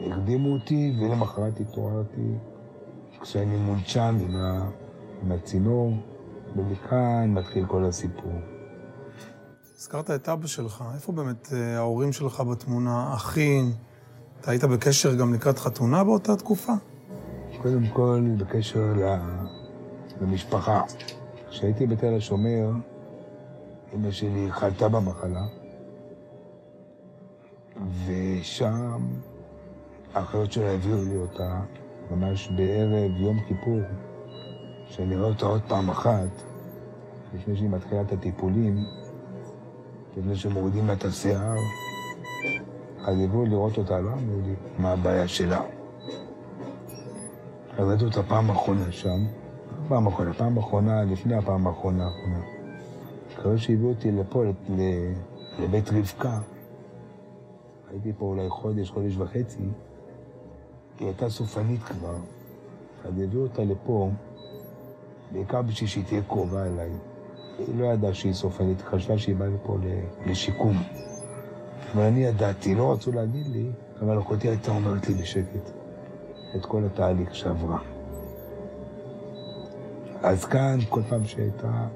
הקדימו 0.08 0.54
אותי, 0.54 0.96
ולמחרת 1.00 1.60
התעוררתי 1.60 2.36
כשאני 3.22 3.58
מונשם 3.58 4.18
עם, 4.22 4.36
ה... 4.36 4.70
עם 5.24 5.32
הצינור, 5.32 5.94
ומכאן 6.56 7.34
מתחיל 7.34 7.66
כל 7.66 7.86
הסיפור. 7.86 8.34
הזכרת 9.78 10.12
את 10.12 10.30
אבא 10.30 10.48
שלך, 10.48 10.84
איפה 10.96 11.12
באמת 11.12 11.54
אה, 11.54 11.78
ההורים 11.78 12.14
שלך 12.14 12.40
בתמונה, 12.40 13.14
אחים? 13.14 13.72
אתה 14.42 14.52
היית 14.52 14.64
בקשר 14.64 15.16
גם 15.16 15.34
לקראת 15.34 15.60
חתונה 15.60 16.04
באותה 16.04 16.36
תקופה? 16.36 16.74
קודם 17.62 17.88
כל, 17.94 18.22
בקשר 18.38 18.94
למשפחה. 20.22 20.82
כשהייתי 21.50 21.88
בתל 21.88 22.14
השומר, 22.18 22.72
אמא 23.96 24.12
שלי 24.12 24.48
חלתה 24.52 24.90
במחלה, 24.90 25.46
ושם 28.06 29.02
האחיות 30.14 30.52
שלה 30.52 30.72
הביאו 30.72 31.04
לי 31.04 31.18
אותה 31.18 31.62
ממש 32.12 32.50
בערב 32.56 33.12
יום 33.18 33.40
כיפור, 33.48 33.80
שאני 34.88 35.18
רואה 35.18 35.30
אותה 35.30 35.46
עוד 35.46 35.62
פעם 35.68 35.90
אחת, 35.90 36.30
לפני 37.34 37.56
שהיא 37.56 37.70
מתחילה 37.70 38.02
את 38.02 38.12
הטיפולים, 38.12 38.78
לפני 40.18 40.36
שמורידים 40.36 40.88
לה 40.88 40.94
את 40.94 41.06
השיער, 41.06 41.58
אז 43.06 43.20
הביאו 43.24 43.46
לראות 43.46 43.78
אותה, 43.78 44.00
לא 44.00 44.10
אמרו 44.14 44.40
לי 44.46 44.54
מה 44.78 44.92
הבעיה 44.92 45.28
שלה. 45.28 45.62
אז 47.78 47.88
ראיתי 47.88 48.06
אותה 48.06 48.24
פעם 48.24 48.50
אחרונה 48.50 48.92
שם, 48.92 49.26
פעם 49.88 50.08
אחרונה, 50.08 50.34
פעם 50.34 50.58
אחרונה, 50.58 51.04
לפני 51.04 51.36
הפעם 51.36 51.68
האחרונה 51.68 52.06
האחרונה. 52.06 52.42
אחרי 53.34 53.58
שהביאו 53.58 53.90
אותי 53.90 54.12
לפה, 54.12 54.44
לבית 55.60 55.90
רבקה, 55.90 56.40
הייתי 57.92 58.14
פה 58.18 58.26
אולי 58.26 58.50
חודש, 58.50 58.90
חודש 58.92 59.18
וחצי, 59.18 59.64
היא 61.00 61.08
הייתה 61.08 61.30
סופנית 61.30 61.84
כבר, 61.84 62.16
הביאו 63.06 63.42
אותה 63.42 63.64
לפה, 63.64 64.10
בעיקר 65.32 65.62
בשביל 65.62 65.90
שהיא 65.90 66.06
תהיה 66.06 66.22
קרובה 66.22 66.66
אליי. 66.66 66.92
היא 67.58 67.80
לא 67.80 67.86
ידעה 67.86 68.14
שהיא 68.14 68.34
סופנית, 68.34 68.82
חשבה 68.82 69.18
שהיא 69.18 69.36
באה 69.36 69.48
לפה 69.48 69.78
לשיקום. 70.26 70.78
אבל 71.94 72.04
אני 72.04 72.24
ידעתי, 72.24 72.76
לא 72.76 72.92
רצו 72.92 73.12
להגיד 73.12 73.48
לי, 73.48 73.72
אבל 74.02 74.20
אחותי 74.20 74.48
הייתה 74.48 74.72
אומרת 74.72 75.08
לי 75.08 75.14
בשקט 75.14 75.70
את 76.56 76.66
כל 76.66 76.84
התהליך 76.86 77.36
שעברה. 77.36 77.80
אז 80.22 80.46
כאן, 80.46 80.80
כל 80.90 81.02
פעם 81.10 81.26
שהייתה, 81.26 81.88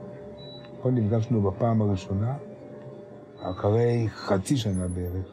פה 0.81 0.91
נפגשנו 0.91 1.41
בפעם 1.41 1.81
הראשונה, 1.81 2.35
אחרי 3.41 4.07
חצי 4.09 4.57
שנה 4.57 4.87
בערך. 4.87 5.32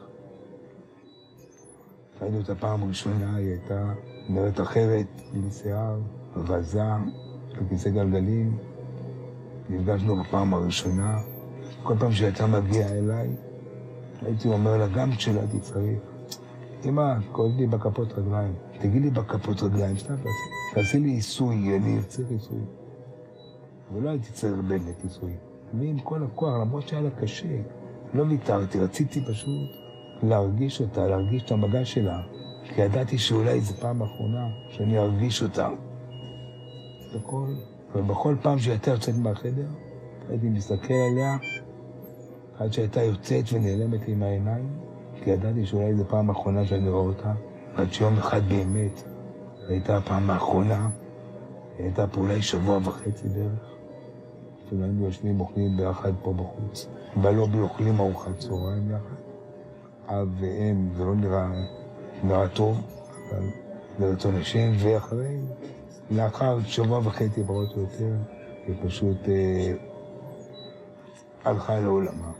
ראינו 2.21 2.39
את 2.39 2.49
הפעם 2.49 2.83
הראשונה, 2.83 3.35
היא 3.35 3.49
הייתה 3.49 3.93
נראית 4.29 4.61
אחרת, 4.61 5.21
עם 5.33 5.51
שיער, 5.51 5.99
רזה, 6.35 6.83
בכיסא 7.61 7.89
גלגלים. 7.89 8.57
נפגשנו 9.69 10.23
בפעם 10.23 10.53
הראשונה. 10.53 11.19
כל 11.83 11.95
פעם 11.99 12.11
שהייתה 12.11 12.47
מגיעה 12.47 12.89
אליי, 12.89 13.29
הייתי 14.21 14.47
אומר 14.47 14.77
לה, 14.77 14.87
גם 14.87 15.11
כשלא 15.11 15.39
הייתי 15.39 15.59
צריך, 15.59 15.99
אמא, 16.85 17.13
כואב 17.31 17.51
לי 17.57 17.67
בכפות 17.67 18.13
רגליים. 18.13 18.53
תגיד 18.79 19.01
לי 19.01 19.09
בכפות 19.09 19.63
רגליים, 19.63 19.97
סתם 19.97 20.15
תעשי 20.73 20.99
לי 20.99 21.09
עיסוי, 21.09 21.77
אני 21.77 22.03
צריך 22.07 22.31
עיסוי. 22.31 22.59
ולא 23.93 24.09
הייתי 24.09 24.31
צריך 24.33 24.53
באמת 24.67 25.03
נישואים. 25.03 25.37
ועם 25.79 25.99
כל 25.99 26.23
הכוח, 26.23 26.53
למרות 26.61 26.87
שהיה 26.87 27.01
לה 27.01 27.09
קשה, 27.09 27.61
לא 28.13 28.23
ויתרתי, 28.23 28.79
רציתי 28.79 29.21
פשוט 29.25 29.69
להרגיש 30.23 30.81
אותה, 30.81 31.07
להרגיש 31.07 31.43
את 31.43 31.51
המגע 31.51 31.85
שלה, 31.85 32.21
כי 32.63 32.81
ידעתי 32.81 33.17
שאולי 33.17 33.61
זו 33.61 33.73
פעם 33.73 34.01
אחרונה 34.01 34.47
שאני 34.69 34.99
ארגיש 34.99 35.43
אותה. 35.43 35.69
בכל, 37.15 37.47
ובכל 37.95 38.35
פעם 38.41 38.59
שהיא 38.59 38.71
הייתה 38.71 38.91
יוצאת 38.91 39.15
מהחדר, 39.15 39.67
הייתי 40.29 40.49
מסתכל 40.49 40.93
עליה, 40.93 41.37
עד 42.59 42.73
שהייתה 42.73 43.01
יוצאת 43.01 43.45
ונעלמת 43.53 44.07
לי 44.07 44.15
מהעיניים, 44.15 44.69
כי 45.23 45.29
ידעתי 45.29 45.65
שאולי 45.65 45.95
זו 45.95 46.03
פעם 46.05 46.29
אחרונה 46.29 46.65
שאני 46.65 46.89
רואה 46.89 47.03
אותה, 47.03 47.33
עד 47.75 47.93
שיום 47.93 48.17
אחד 48.17 48.41
באמת 48.47 49.03
הייתה 49.67 49.97
הפעם 49.97 50.29
האחרונה, 50.29 50.89
הייתה 51.77 52.07
פה 52.07 52.21
אולי 52.21 52.41
שבוע 52.41 52.79
וחצי 52.83 53.27
בערך. 53.27 53.71
אפילו 54.67 54.83
היינו 54.83 55.05
יושבים 55.05 55.39
אוכלים 55.39 55.77
ביחד 55.77 56.11
פה 56.23 56.33
בחוץ, 56.33 56.87
בלובי 57.21 57.59
אוכלים 57.59 57.99
ארוחת 57.99 58.37
צהריים 58.37 58.91
יחד. 58.91 59.30
אב 60.07 60.27
ואם, 60.39 60.89
זה 60.95 61.05
לא 61.05 61.15
נראה, 61.15 61.51
נראה 62.23 62.47
טוב, 62.47 62.77
אבל 63.29 63.47
לרצון 63.99 64.35
השם, 64.35 64.71
ואחרי, 64.79 65.37
לאחר 66.11 66.57
שבוע 66.65 66.97
וחצי 66.97 67.43
פחות 67.43 67.75
או 67.75 67.81
יותר, 67.81 68.15
היא 68.67 68.75
פשוט 68.85 69.17
אה, 69.29 69.73
הלכה 71.43 71.79
לעולמה. 71.79 72.31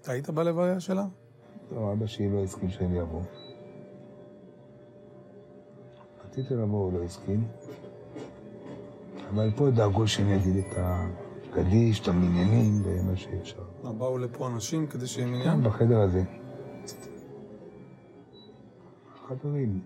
אתה 0.00 0.12
היית 0.12 0.30
בלוויה 0.30 0.80
שלה? 0.80 1.04
לא, 1.72 1.92
אבא 1.92 2.06
שלי 2.06 2.30
לא 2.30 2.42
הסכים 2.42 2.70
שאני 2.70 3.00
אבוא. 3.00 3.20
רציתי 6.24 6.54
לבוא, 6.54 6.84
הוא 6.84 6.92
לא 6.92 7.02
הסכים. 7.02 7.44
אבל 9.30 9.50
פה 9.56 9.70
דאגו 9.70 10.08
שאני 10.08 10.36
אגיד 10.36 10.56
את 10.56 10.76
הקדיש, 10.76 12.00
את 12.00 12.08
המניינים 12.08 12.82
ומה 12.84 13.16
שאפשר. 13.16 13.62
מה, 13.82 13.92
באו 13.92 14.18
לפה 14.18 14.46
אנשים 14.46 14.86
כדי 14.86 15.06
שיהיה 15.06 15.26
מניין? 15.26 15.62
בחדר 15.62 16.00
הזה. 16.00 16.22
חברים, 19.28 19.80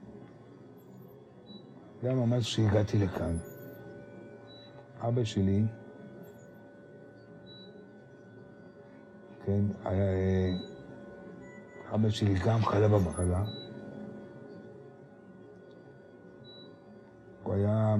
זה 2.02 2.08
היה 2.08 2.16
ממש 2.16 2.44
כשהגעתי 2.44 2.98
לכאן. 2.98 3.36
אבא 5.00 5.24
שלי, 5.24 5.64
כן, 9.44 9.64
היה... 9.84 10.04
אה, 10.04 10.50
אבא 11.94 12.10
שלי 12.10 12.34
גם 12.46 12.64
חלה 12.64 12.88
במחלה. 12.88 13.44
הוא 17.42 17.54
היה... 17.54 17.96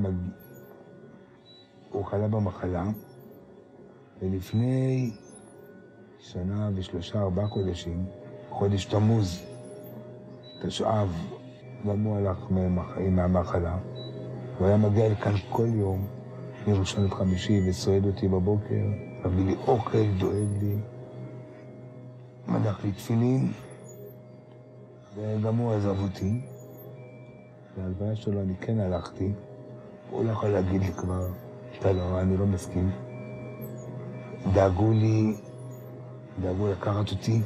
הוא 1.91 2.05
חלה 2.05 2.29
במחלה, 2.29 2.85
ולפני 4.23 5.11
שנה 6.19 6.71
ושלושה, 6.75 7.21
ארבעה 7.21 7.49
חודשים, 7.49 8.07
חודש 8.51 8.85
תמוז, 8.85 9.58
תשע"ב, 10.63 11.09
גם 11.89 12.03
הוא 12.05 12.17
הלך 12.17 12.39
מהמח- 12.51 12.99
מהמחלה. 13.11 13.77
הוא 14.59 14.67
היה 14.67 14.77
מגיע 14.77 15.09
לכאן 15.09 15.33
כל 15.51 15.67
יום, 15.75 16.07
מראשון 16.69 17.05
עד 17.05 17.11
חמישי, 17.11 17.71
וסועד 17.71 18.07
אותי 18.07 18.29
בבוקר, 18.29 18.85
מביא 19.25 19.45
לי 19.45 19.57
אוכל, 19.67 20.05
דואג 20.19 20.49
לי, 20.63 20.77
מדח 22.49 22.85
לי 22.85 22.93
תפילין, 22.93 23.53
וגם 25.17 25.57
הוא 25.57 25.73
עזב 25.73 25.97
אותי. 26.03 26.41
להלוויה 27.79 28.17
שלו 28.17 28.41
אני 28.41 28.55
כן 28.61 28.81
הלכתי, 28.81 29.33
הוא 30.11 30.25
לא 30.25 30.31
יכול 30.31 30.49
להגיד 30.49 30.81
לי 30.83 30.93
כבר, 30.93 31.29
אתה 31.79 31.93
לא, 31.93 32.21
אני 32.21 32.37
לא 32.37 32.47
מסכים. 32.47 32.91
דאגו 34.55 34.93
לי, 34.93 35.37
דאגו 36.43 36.69
לקחת 36.69 37.11
אותי. 37.11 37.41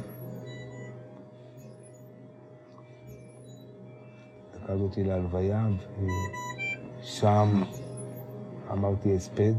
לקחת 4.73 4.83
אותי 4.83 5.03
להלוויה, 5.03 5.67
ושם 7.01 7.63
אמרתי 8.71 9.15
הספד, 9.15 9.53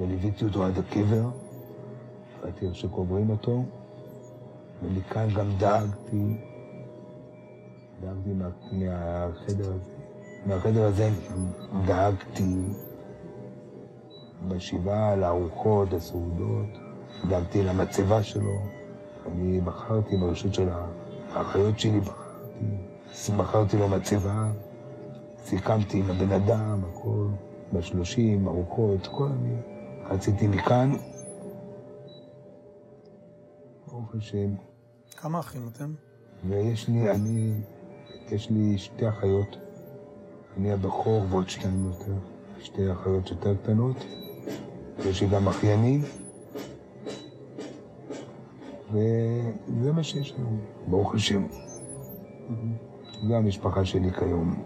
וליוויתי 0.00 0.44
אותו 0.44 0.64
עד 0.64 0.78
הקבר, 0.78 1.28
ראיתי 2.42 2.66
איך 2.66 2.74
שקוברים 2.74 3.30
אותו, 3.30 3.64
ומכאן 4.82 5.28
גם 5.34 5.46
דאגתי, 5.58 6.36
דאגתי 8.00 8.32
מה, 8.32 8.48
מהחדר 8.72 9.72
הזה, 9.72 9.90
מהחדר 10.46 10.84
הזה 10.84 11.10
דאגתי 11.86 12.54
בשבעה, 14.48 15.16
לארוחות, 15.16 15.92
לסעודות, 15.92 16.78
דאגתי 17.28 17.62
למצבה 17.62 18.22
שלו, 18.22 18.58
אני 19.26 19.60
בחרתי 19.60 20.16
ברשות 20.16 20.54
של 20.54 20.68
האחיות 21.32 21.78
שלי, 21.78 22.00
בחרתי, 22.00 22.93
בחרתי 23.38 23.76
לו 23.76 23.88
מצבה, 23.88 24.52
סיכמתי 25.44 25.98
עם 25.98 26.10
הבן 26.10 26.32
אדם, 26.32 26.80
הכל, 26.90 27.26
בשלושים, 27.72 28.48
ארוחות, 28.48 29.06
כל 29.06 29.26
אני 29.26 29.56
רציתי 30.10 30.46
מכאן. 30.46 30.92
ברוך 33.86 34.14
השם. 34.14 34.54
כמה 35.16 35.40
אחים 35.40 35.68
אתם? 35.72 35.94
ויש 36.48 36.88
לי, 36.88 37.10
אני, 37.10 37.52
יש 38.30 38.50
לי 38.50 38.78
שתי 38.78 39.08
אחיות. 39.08 39.56
אני 40.56 40.72
הבכור 40.72 41.22
ועוד 41.30 41.48
שתיים 41.48 41.84
יותר. 41.84 42.14
שתי 42.60 42.92
אחיות 42.92 43.30
יותר 43.30 43.54
קטנות. 43.62 43.96
יש 44.98 45.22
לי 45.22 45.28
גם 45.28 45.48
אחיינים. 45.48 46.02
וזה 48.92 49.92
מה 49.92 50.02
שיש 50.02 50.34
לנו, 50.38 50.58
ברוך 50.86 51.14
השם. 51.14 51.46
זו 53.28 53.34
המשפחה 53.34 53.84
שלי 53.84 54.12
כיום. 54.12 54.62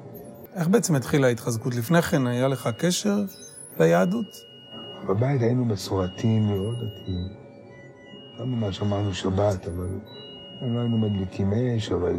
איך 0.55 0.69
בעצם 0.69 0.95
התחילה 0.95 1.27
ההתחזקות? 1.27 1.75
לפני 1.75 2.03
כן 2.03 2.27
היה 2.27 2.49
לך 2.49 2.69
קשר 2.79 3.17
ליהדות? 3.81 4.27
בבית 5.09 5.43
היינו 5.43 5.65
מסורתיים 5.65 6.47
מאוד 6.47 6.75
דתיים. 6.77 7.29
לא 8.39 8.47
ממש 8.47 8.83
אמרנו 8.83 9.15
שבת, 9.15 9.67
אבל 9.67 9.89
לא 10.63 10.81
היינו 10.81 10.99
מדליקים 10.99 11.53
אש, 11.53 11.93
אבל 11.93 12.17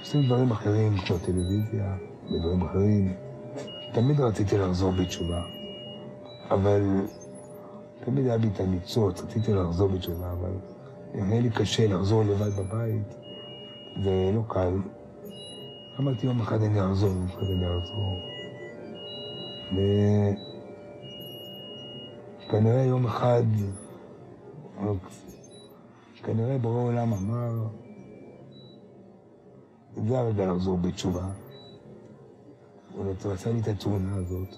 עושים 0.00 0.26
דברים 0.26 0.50
אחרים, 0.50 0.96
כמו 1.06 1.18
טלוויזיה 1.18 1.96
ודברים 2.24 2.62
אחרים. 2.62 3.14
תמיד 3.92 4.20
רציתי 4.20 4.58
לחזור 4.58 4.92
בתשובה, 4.92 5.42
אבל 6.50 6.82
תמיד 8.04 8.26
היה 8.26 8.38
בי 8.38 8.48
את 8.54 8.60
הניצוץ, 8.60 9.22
רציתי 9.22 9.54
לחזור 9.54 9.88
בתשובה, 9.88 10.32
אבל 10.32 10.52
היה 11.14 11.40
לי 11.40 11.50
קשה 11.50 11.86
לחזור 11.88 12.22
לבד 12.22 12.50
בבית, 12.50 13.14
זה 14.04 14.30
לא 14.34 14.42
קל. 14.48 14.72
אמרתי, 16.00 16.26
יום 16.26 16.40
אחד 16.40 16.62
אני 16.62 16.84
אחזור, 16.84 17.08
יום 17.08 17.26
אחד 17.26 17.42
אני 17.42 17.66
אחזור. 17.78 18.20
וכנראה 22.46 22.82
יום 22.82 23.06
אחד, 23.06 23.42
כנראה 26.22 26.58
בורא 26.58 26.82
עולם 26.82 27.12
אמר, 27.12 27.68
זה 29.96 30.18
הרגע 30.18 30.52
לחזור 30.52 30.78
בתשובה. 30.78 31.28
הוא 32.94 33.14
עשה 33.32 33.52
לי 33.52 33.60
את 33.60 33.68
התאונה 33.68 34.14
הזאת. 34.14 34.56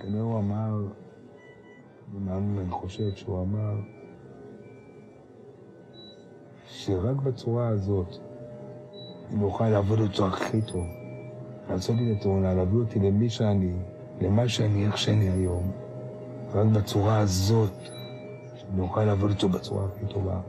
כנראה 0.00 0.22
הוא 0.22 0.38
אמר, 0.38 0.86
אני 2.10 2.18
מאמין, 2.18 2.58
אני 2.58 2.70
חושב 2.70 3.14
שהוא 3.14 3.42
אמר, 3.42 3.74
שרק 6.66 7.16
בצורה 7.16 7.68
הזאת, 7.68 8.29
אני 9.32 9.44
אוכל 9.44 9.68
לעבוד 9.68 10.00
אותו 10.00 10.26
הכי 10.26 10.62
טוב, 10.62 10.86
לעשות 11.70 11.96
את 11.96 12.16
התאונה, 12.16 12.54
להביא 12.54 12.78
אותי 12.78 12.98
למי 12.98 13.30
שאני, 13.30 13.72
למה 14.20 14.48
שאני, 14.48 14.86
איך 14.86 14.98
שאני 14.98 15.30
היום, 15.30 15.70
רק 16.54 16.66
בצורה 16.66 17.18
הזאת, 17.18 17.72
שאני 18.56 18.80
אוכל 18.80 19.04
לעבוד 19.04 19.30
איתו 19.30 19.48
בצורה 19.48 19.84
הכי 19.84 20.06
טובה. 20.14 20.40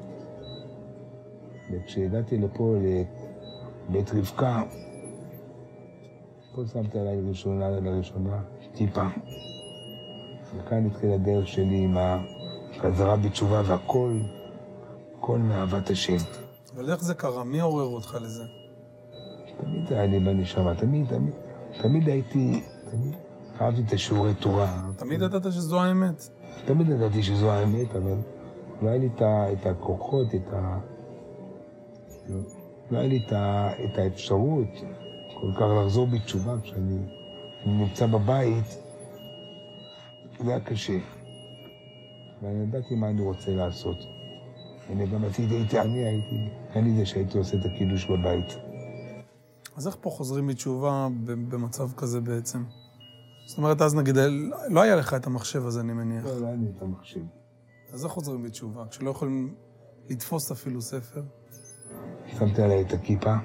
וכשהגעתי 1.71 2.37
לפה, 2.37 2.75
לבית 3.89 4.11
רבקה, 4.13 4.63
פה 6.55 6.61
שמתי 6.73 6.99
עליי 6.99 7.21
לראשונה, 7.21 7.69
לראשונה 7.69 8.39
טיפה. 8.75 9.07
וכאן 10.57 10.85
התחילה 10.85 11.13
הדרך 11.15 11.47
שלי 11.47 11.77
עם 11.77 11.97
החזרה 11.97 13.15
בתשובה 13.15 13.61
והכל, 13.65 14.17
הכל 15.17 15.37
מאהבת 15.37 15.89
השם. 15.89 16.17
אבל 16.75 16.91
איך 16.91 17.03
זה 17.03 17.13
קרה? 17.13 17.43
מי 17.43 17.59
עורר 17.59 17.85
אותך 17.85 18.17
לזה? 18.21 18.60
תמיד 19.61 19.93
היה 19.93 20.05
לי 20.05 20.19
בנשמה, 20.19 20.75
תמיד, 20.75 21.07
תמיד, 21.09 21.33
תמיד 21.81 22.09
הייתי, 22.09 22.63
תמיד 22.91 23.15
אהבתי 23.61 23.81
את 23.87 23.93
השיעורי 23.93 24.33
תורה. 24.33 24.81
תמיד 24.97 25.21
ידעת 25.21 25.43
שזו 25.43 25.81
האמת. 25.81 26.29
תמיד 26.65 26.89
ידעתי 26.89 27.23
שזו 27.23 27.51
האמת, 27.51 27.95
אבל 27.95 28.15
לא 28.81 28.89
היה 28.89 28.97
לי 28.97 29.09
את, 29.19 29.65
הכוחות, 29.65 30.35
את 30.35 30.53
ה... 30.53 30.79
לא 32.91 32.97
היה 32.97 33.07
לי 33.07 33.25
את, 33.85 33.97
האפשרות 33.97 34.67
כל 35.41 35.51
כך 35.55 35.65
לחזור 35.81 36.07
בתשובה 36.07 36.55
כשאני 36.63 36.97
נמצא 37.65 38.05
בבית 38.05 38.77
זה 40.43 40.51
היה 40.51 40.59
קשה. 40.59 40.97
ואני 42.41 42.63
ידעתי 42.63 42.95
מה 42.95 43.09
אני 43.09 43.21
רוצה 43.21 43.51
לעשות. 43.51 43.97
אני 44.89 45.07
גם 45.07 45.25
עשיתי, 45.25 45.79
אני 45.79 45.99
הייתי, 46.05 46.49
אני 46.75 46.97
זה 46.97 47.05
שהייתי 47.05 47.37
עושה 47.37 47.57
את 47.57 47.65
הקידוש 47.65 48.05
בבית. 48.05 48.70
אז 49.75 49.87
איך 49.87 49.97
פה 50.01 50.09
חוזרים 50.09 50.47
בתשובה 50.47 51.07
ב- 51.23 51.31
במצב 51.55 51.91
כזה 51.97 52.21
בעצם? 52.21 52.63
זאת 53.47 53.57
אומרת, 53.57 53.81
אז 53.81 53.95
נגיד, 53.95 54.15
לא 54.69 54.81
היה 54.81 54.95
לך 54.95 55.13
את 55.13 55.27
המחשב 55.27 55.65
הזה, 55.65 55.79
אני 55.81 55.93
מניח. 55.93 56.25
לא, 56.25 56.41
לא 56.41 56.45
היה 56.45 56.55
לי 56.55 56.65
את 56.77 56.81
המחשב. 56.81 57.19
אז 57.93 58.05
איך 58.05 58.13
חוזרים 58.13 58.43
בתשובה? 58.43 58.85
כשלא 58.89 59.09
יכולים 59.09 59.55
לתפוס 60.09 60.51
אפילו 60.51 60.81
ספר? 60.81 61.21
שמתי 62.39 62.61
עליי 62.61 62.81
את 62.81 62.93
הכיפה. 62.93 63.35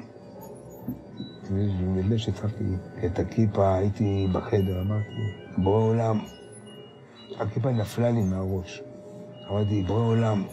ולפני 1.51 2.19
ששמתי 2.19 2.65
את 3.07 3.19
הכיפה, 3.19 3.75
הייתי 3.75 4.27
בחדר, 4.33 4.81
אמרתי, 4.81 5.09
בורא 5.59 5.83
עולם, 5.83 6.21
הכיפה 7.41 7.73
נפלה 7.73 8.11
לי 8.11 8.23
מהראש. 8.25 8.83
אמרתי, 9.51 9.83
בורא 9.83 10.01
עולם, 10.01 10.45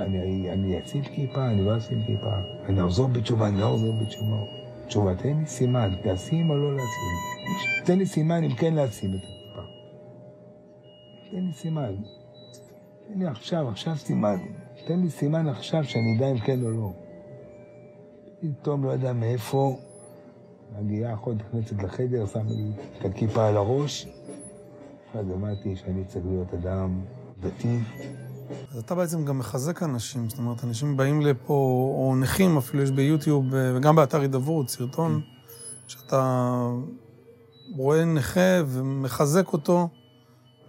אני, 0.00 0.52
אני 0.52 0.84
אשים 0.84 1.02
כיפה, 1.02 1.46
אני 1.46 1.66
לא 1.66 1.76
אשים 1.76 2.02
כיפה, 2.06 2.30
אני 2.68 2.84
אחזור 2.86 3.08
בתשובה, 3.08 3.48
אני 3.48 3.60
לא 3.60 3.74
אחזור 3.74 3.94
בתשובה. 4.02 4.36
תשובה, 4.86 5.14
תן 5.14 5.38
לי 5.38 5.46
סימן, 5.46 5.90
לשים 6.04 6.50
או 6.50 6.56
לא 6.56 6.76
לשים. 6.76 7.84
תן 7.84 7.98
לי 7.98 8.06
סימן 8.06 8.44
אם 8.44 8.54
כן 8.54 8.74
לשים 8.74 9.10
את 9.10 9.20
הכיפה. 9.20 9.62
תן 11.30 11.44
לי 11.46 11.52
סימן. 11.52 11.94
תן 13.08 13.18
לי 13.18 13.26
עכשיו, 13.26 13.68
עכשיו 13.68 13.96
סימן. 13.96 14.36
תן 14.86 15.00
לי 15.00 15.10
סימן 15.10 15.48
עכשיו 15.48 15.84
שאני 15.84 16.16
אדע 16.16 16.30
אם 16.30 16.38
כן 16.38 16.62
או 16.62 16.70
לא. 16.70 16.92
פתאום 18.40 18.84
לא 18.84 18.90
יודע 18.90 19.12
מאיפה, 19.12 19.76
מגיעה 20.78 21.14
אחות 21.14 21.36
נכנסת 21.36 21.82
לחדר, 21.82 22.26
שמה 22.26 22.42
לי 22.46 22.70
את 22.98 23.04
הכיפה 23.04 23.48
על 23.48 23.56
הראש, 23.56 24.08
אז 25.14 25.30
אמרתי 25.30 25.76
שאני 25.76 26.04
צריך 26.04 26.26
להיות 26.26 26.54
אדם 26.54 27.00
דתי. 27.40 27.78
אז 28.70 28.78
אתה 28.78 28.94
בעצם 28.94 29.24
גם 29.24 29.38
מחזק 29.38 29.82
אנשים, 29.82 30.28
זאת 30.28 30.38
אומרת, 30.38 30.64
אנשים 30.64 30.96
באים 30.96 31.20
לפה, 31.20 31.54
או 31.98 32.14
נכים 32.20 32.56
אפילו, 32.56 32.82
יש 32.82 32.90
ביוטיוב, 32.90 33.54
אה, 33.54 33.72
וגם 33.76 33.96
באתר 33.96 34.20
הידברות, 34.20 34.68
סרטון, 34.68 35.20
שאתה 35.86 36.56
רואה 37.76 38.04
נכה 38.04 38.60
ומחזק 38.66 39.52
אותו, 39.52 39.88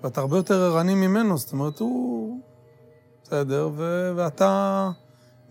ואתה 0.04 0.22
הרבה 0.22 0.38
יותר 0.38 0.62
ערני 0.62 0.96
ממנו, 0.96 1.38
זאת 1.38 1.52
אומרת, 1.54 1.80
הוא 1.80 2.40
בסדר, 3.24 3.70
ו- 3.76 4.12
ואתה 4.16 4.92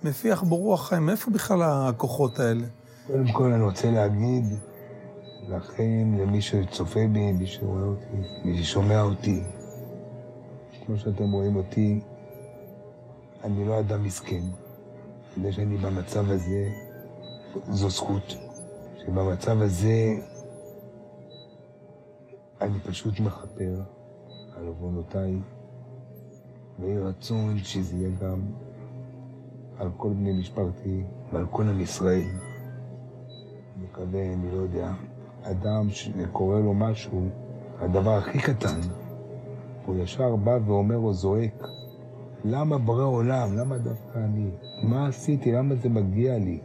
מפיח 0.04 0.42
בו 0.42 0.56
רוח 0.56 0.88
חיים. 0.88 1.06
מאיפה 1.06 1.30
בכלל 1.30 1.62
הכוחות 1.62 2.40
האלה? 2.40 2.66
קודם 3.06 3.32
כל 3.32 3.52
אני 3.52 3.62
רוצה 3.62 3.90
להגיד 3.90 4.44
לכם, 5.48 6.14
למי 6.20 6.42
שצופה 6.42 7.00
בי, 7.12 7.32
מי 7.32 7.46
שרואה 7.46 7.82
אותי, 7.82 8.16
מי 8.44 8.64
ששומע 8.64 9.02
אותי, 9.02 9.42
כמו 10.86 10.98
שאתם 10.98 11.32
רואים 11.32 11.56
אותי, 11.56 12.00
אני 13.46 13.64
לא 13.64 13.80
אדם 13.80 14.02
מסכן. 14.04 14.42
זה 15.42 15.52
שאני 15.52 15.76
במצב 15.76 16.30
הזה, 16.30 16.68
זו 17.70 17.90
זכות. 17.90 18.36
שבמצב 18.96 19.62
הזה 19.62 20.14
אני 22.60 22.80
פשוט 22.80 23.20
מכפר 23.20 23.80
על 24.56 24.66
עוונותיי, 24.66 25.38
ויהי 26.78 26.98
רצון 26.98 27.58
שזה 27.58 27.96
יהיה 27.96 28.10
גם 28.20 28.40
על 29.78 29.88
כל 29.96 30.08
בני 30.08 30.40
משפחתי 30.40 31.04
ועל 31.32 31.46
כל 31.50 31.62
עם 31.62 31.80
ישראל. 31.80 32.28
מקווה, 33.82 34.32
אני 34.32 34.50
לא 34.52 34.56
יודע, 34.56 34.92
אדם 35.42 35.90
שקורה 35.90 36.60
לו 36.60 36.74
משהו, 36.74 37.28
הדבר 37.78 38.18
הכי 38.18 38.38
קטן, 38.38 38.80
הוא 39.86 39.96
ישר 39.96 40.36
בא 40.36 40.58
ואומר 40.66 40.96
או 40.96 41.12
זועק, 41.12 41.66
למה 42.48 42.78
בורא 42.78 43.04
עולם? 43.04 43.56
למה 43.56 43.78
דווקא 43.78 44.18
אני? 44.18 44.50
מה 44.82 45.06
עשיתי? 45.06 45.52
למה 45.52 45.74
זה 45.74 45.88
מגיע 45.88 46.38
לי? 46.38 46.58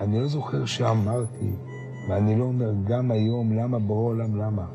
אני 0.00 0.20
לא 0.20 0.26
זוכר 0.28 0.64
שאמרתי, 0.64 1.50
ואני 2.08 2.38
לא 2.38 2.44
אומר 2.44 2.72
גם 2.84 3.10
היום, 3.10 3.52
למה 3.52 3.78
בורא 3.78 4.04
עולם, 4.04 4.36
למה? 4.36 4.66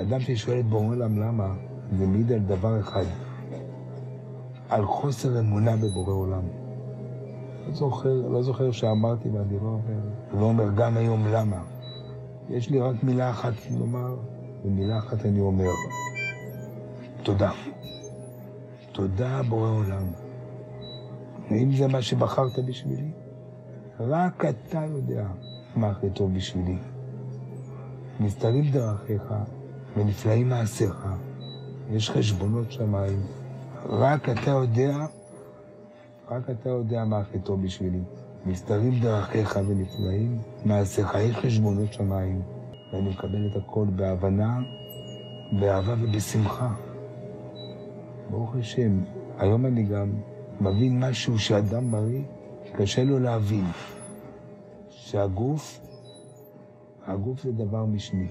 אדם 0.00 0.20
ששואל 0.20 0.60
את 0.60 0.64
בורא 0.64 0.86
עולם 0.86 1.18
למה, 1.18 1.54
זה 1.98 2.06
מעיד 2.06 2.32
על 2.32 2.38
דבר 2.38 2.80
אחד, 2.80 3.04
על 4.68 4.84
חוסר 4.86 5.40
אמונה 5.40 5.76
בבורא 5.76 6.12
עולם. 6.12 6.42
לא 7.66 7.74
זוכר, 7.74 8.28
לא 8.28 8.42
זוכר 8.42 8.70
שאמרתי 8.70 9.28
ואני 9.28 9.56
לא 9.62 9.68
אומר, 9.68 10.00
לא 10.40 10.44
אומר 10.44 10.74
גם 10.76 10.96
היום 10.96 11.26
למה. 11.32 11.62
יש 12.48 12.70
לי 12.70 12.80
רק 12.80 13.02
מילה 13.02 13.30
אחת 13.30 13.52
לומר, 13.78 14.16
ומילה 14.64 14.98
אחת 14.98 15.26
אני 15.26 15.40
אומר, 15.40 15.70
תודה. 17.22 17.50
תודה 18.98 19.42
בורא 19.48 19.68
עולם. 19.68 20.06
ואם 21.50 21.76
זה 21.76 21.88
מה 21.88 22.02
שבחרת 22.02 22.58
בשבילי, 22.66 23.10
רק 24.00 24.44
אתה 24.44 24.84
יודע 24.84 25.26
מה 25.76 25.90
הכי 25.90 26.10
טוב 26.10 26.34
בשבילי. 26.34 26.78
נסתרים 28.20 28.70
דרכיך 28.70 29.22
ונפלאים 29.96 30.48
מעשיך, 30.48 31.06
יש 31.90 32.10
חשבונות 32.10 32.72
שמיים. 32.72 33.22
רק 33.86 34.28
אתה 34.28 34.50
יודע, 34.50 34.96
רק 36.30 36.50
אתה 36.50 36.68
יודע 36.68 37.04
מה 37.04 37.18
הכי 37.18 37.38
טוב 37.38 37.62
בשבילי. 37.62 38.02
נסתרים 38.46 39.00
דרכיך 39.00 39.58
ונפלאים 39.68 40.38
מעשיך, 40.64 41.14
יש 41.14 41.36
חשבונות 41.36 41.92
שמיים. 41.92 42.42
ואני 42.92 43.10
מקבל 43.10 43.46
את 43.46 43.56
הכל 43.56 43.86
בהבנה, 43.96 44.60
באהבה 45.60 45.94
ובשמחה. 46.00 46.87
ברוך 48.30 48.56
השם, 48.56 49.00
היום 49.38 49.66
אני 49.66 49.82
גם 49.82 50.12
מבין 50.60 51.04
משהו 51.04 51.38
שאדם 51.38 51.90
בריא, 51.90 52.22
קשה 52.76 53.04
לו 53.04 53.18
להבין. 53.18 53.64
שהגוף, 54.90 55.80
הגוף 57.06 57.42
זה 57.42 57.52
דבר 57.52 57.84
משני. 57.84 58.28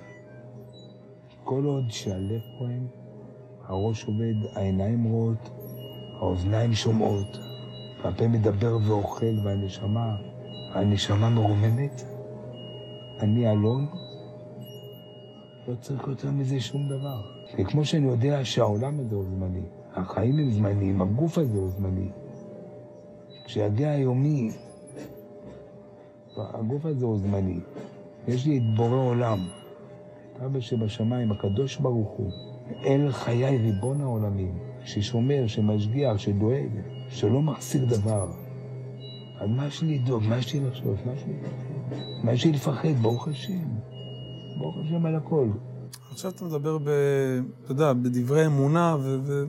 כל 1.44 1.66
עוד 1.66 1.86
שהלב 1.90 2.42
פועם, 2.60 2.88
הראש 3.68 4.06
עובד, 4.06 4.34
העיניים 4.56 5.04
רואות, 5.04 5.50
האוזניים 6.20 6.74
שומעות, 6.74 7.38
הפה 8.04 8.28
מדבר 8.28 8.78
ואוכל, 8.88 9.40
והנשמה, 9.44 10.16
הנשמה 10.74 11.30
מרוממת. 11.30 12.04
אני 13.20 13.52
אלון, 13.52 13.88
לא 15.68 15.76
צריך 15.76 16.08
יותר 16.08 16.32
מזה 16.32 16.60
שום 16.60 16.90
דבר. 16.90 17.22
וכמו 17.60 17.86
שאני 17.86 18.08
יודע 18.08 18.46
שהעולם 18.46 19.00
הזה 19.00 19.16
הוא 19.16 19.26
זמני, 19.26 19.66
החיים 19.98 20.40
הם 20.40 20.52
זמניים, 20.52 21.02
הגוף 21.02 21.38
הזה 21.38 21.58
הוא 21.58 21.70
זמני. 21.70 22.10
כשיגיע 23.46 23.90
היומי, 23.90 24.52
הגוף 26.38 26.86
הזה 26.86 27.06
הוא 27.06 27.18
זמני. 27.18 27.60
יש 28.28 28.46
לי 28.46 28.58
את 28.58 28.76
בורא 28.76 28.96
עולם, 28.96 29.40
אבא 30.46 30.60
שבשמיים, 30.60 31.32
הקדוש 31.32 31.78
ברוך 31.78 32.10
הוא, 32.10 32.32
אל 32.86 33.12
חיי 33.12 33.58
ריבון 33.58 34.02
העולמים, 34.02 34.58
ששומר, 34.86 35.48
שמשגיח, 35.48 36.18
שדואג, 36.18 36.70
שלא 37.10 37.42
מחזיק 37.42 37.82
דבר. 37.82 38.28
אז 39.40 39.50
מה 39.50 39.68
יש 39.68 39.82
לי 39.82 40.00
לדאוג? 40.00 40.24
מה 40.24 40.38
יש 40.38 40.54
לי 40.54 40.60
לחשוב? 40.60 40.96
מה 41.06 41.14
יש 41.14 41.26
לי, 41.28 41.34
מה 42.24 42.34
יש 42.34 42.46
לי 42.46 42.52
לפחד? 42.52 42.90
ברוך 43.02 43.28
השם. 43.28 43.68
ברוך 44.58 44.76
השם 44.86 45.06
על 45.06 45.16
הכל. 45.16 45.50
עכשיו 46.12 46.32
אתה 46.32 46.46
מדבר, 46.46 46.78
ב, 46.78 46.90
אתה 47.64 47.72
יודע, 47.72 47.94
בדברי 47.94 48.46
אמונה, 48.46 48.96
ו, 49.00 49.20
ו... 49.24 49.46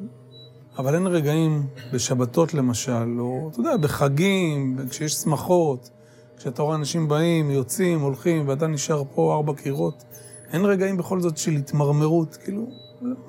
אבל 0.79 0.95
אין 0.95 1.07
רגעים, 1.07 1.67
בשבתות 1.93 2.55
למשל, 2.55 3.21
או 3.21 3.49
אתה 3.53 3.61
יודע, 3.61 3.77
בחגים, 3.77 4.77
כשיש 4.91 5.13
שמחות, 5.13 5.91
כשאתה 6.37 6.63
רואה 6.63 6.77
אנשים 6.77 7.09
באים, 7.09 7.51
יוצאים, 7.51 8.01
הולכים, 8.01 8.49
ואתה 8.49 8.67
נשאר 8.67 9.03
פה 9.15 9.35
ארבע 9.35 9.55
קירות, 9.55 10.05
אין 10.53 10.65
רגעים 10.65 10.97
בכל 10.97 11.21
זאת 11.21 11.37
של 11.37 11.51
התמרמרות, 11.51 12.37
כאילו, 12.37 12.67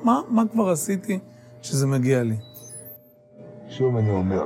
מה, 0.03 0.21
מה 0.29 0.43
כבר 0.51 0.69
עשיתי 0.69 1.19
שזה 1.61 1.87
מגיע 1.87 2.23
לי? 2.23 2.35
שוב 3.69 3.97
אני 3.97 4.09
אומר, 4.09 4.43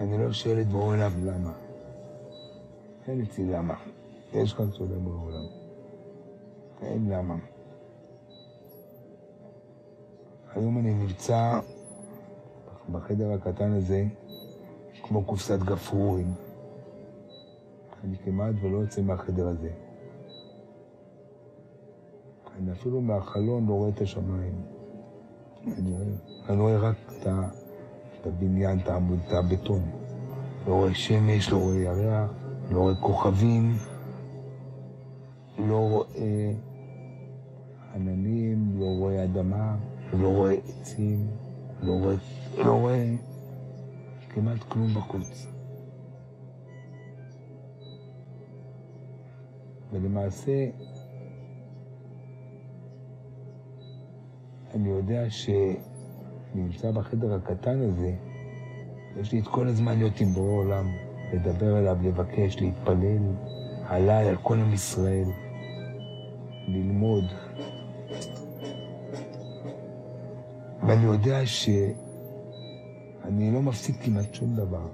אני 0.00 0.18
לא 0.18 0.32
שואל 0.32 0.60
את 0.60 0.68
בורא 0.68 0.84
עולם 0.84 1.12
למה. 1.24 1.52
אין 3.08 3.20
אצלי 3.20 3.44
למה. 3.44 3.74
יש 4.32 4.52
כאן 4.52 4.72
שואל 4.72 4.88
בורא 4.88 5.24
עולם. 5.24 5.46
אין 6.82 7.08
למה. 7.08 7.34
היום 10.54 10.78
אני 10.78 10.94
נמצא 10.94 11.60
בחדר 12.92 13.32
הקטן 13.32 13.72
הזה 13.72 14.04
כמו 15.02 15.24
קופסת 15.24 15.58
גפרורים. 15.58 16.34
אני 18.04 18.16
כמעט 18.18 18.54
ולא 18.60 18.78
יוצא 18.78 19.02
מהחדר 19.02 19.48
הזה. 19.48 19.70
אני 22.58 22.72
אפילו 22.72 23.00
מהחלון 23.00 23.66
לא 23.66 23.72
רואה 23.72 23.88
את 23.88 24.00
השמיים. 24.00 24.62
אני 25.66 25.90
רואה, 25.90 26.04
אני 26.48 26.60
רואה 26.60 26.78
רק 26.78 26.96
את, 27.18 28.26
הבניין, 28.26 28.78
את 28.78 28.88
העמוד, 28.88 29.18
את 29.26 29.32
הבטון. 29.32 29.82
לא 30.66 30.74
רואה 30.74 30.94
שמש, 30.94 31.50
לא 31.50 31.56
רואה 31.56 31.76
ירח, 31.76 32.30
לא 32.70 32.78
רואה 32.78 32.94
כוכבים, 32.94 33.76
לא 35.58 35.78
רואה... 35.78 36.52
עננים, 37.94 38.74
לא 38.78 38.84
רואה 38.84 39.24
אדמה, 39.24 39.76
לא 40.18 40.28
רואה 40.28 40.54
עצים, 40.68 41.26
לא 41.82 41.92
רואה, 41.92 42.14
לא 42.58 42.72
רואה 42.72 43.14
כמעט 44.28 44.58
כלום 44.68 44.94
בחוץ. 44.94 45.46
ולמעשה, 49.92 50.70
אני 54.74 54.88
יודע 54.88 55.22
שנמצא 55.30 56.90
בחדר 56.90 57.34
הקטן 57.34 57.80
הזה, 57.80 58.14
יש 59.20 59.32
לי 59.32 59.40
את 59.40 59.46
כל 59.46 59.68
הזמן 59.68 59.98
להיות 59.98 60.20
עם 60.20 60.32
בורא 60.32 60.52
עולם, 60.52 60.86
לדבר 61.32 61.78
אליו, 61.78 61.96
לבקש, 62.02 62.56
להתפלל 62.56 63.22
עליי, 63.86 64.28
על 64.28 64.36
כל 64.36 64.58
עם 64.58 64.72
ישראל, 64.72 65.28
ללמוד. 66.68 67.24
ואני 70.90 71.04
יודע 71.04 71.46
שאני 71.46 71.94
לא 73.52 73.62
מפסיק 73.62 73.96
כמעט 74.02 74.34
שום 74.34 74.56
דבר 74.56 74.86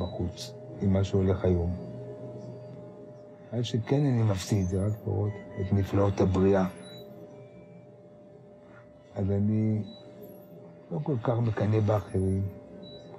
בחוץ 0.00 0.54
עם 0.82 0.92
מה 0.92 1.04
שהולך 1.04 1.44
היום. 1.44 1.76
עד 3.52 3.62
שכן 3.62 4.00
אני 4.00 4.22
מפסיד, 4.22 4.66
זה 4.66 4.86
רק 4.86 4.92
לראות 5.06 5.32
את 5.60 5.72
נפלאות 5.72 6.20
הבריאה. 6.20 6.66
אז 9.14 9.30
אני 9.30 9.82
לא 10.90 10.98
כל 11.02 11.16
כך 11.22 11.38
מקנא 11.38 11.80
באחרים, 11.80 12.42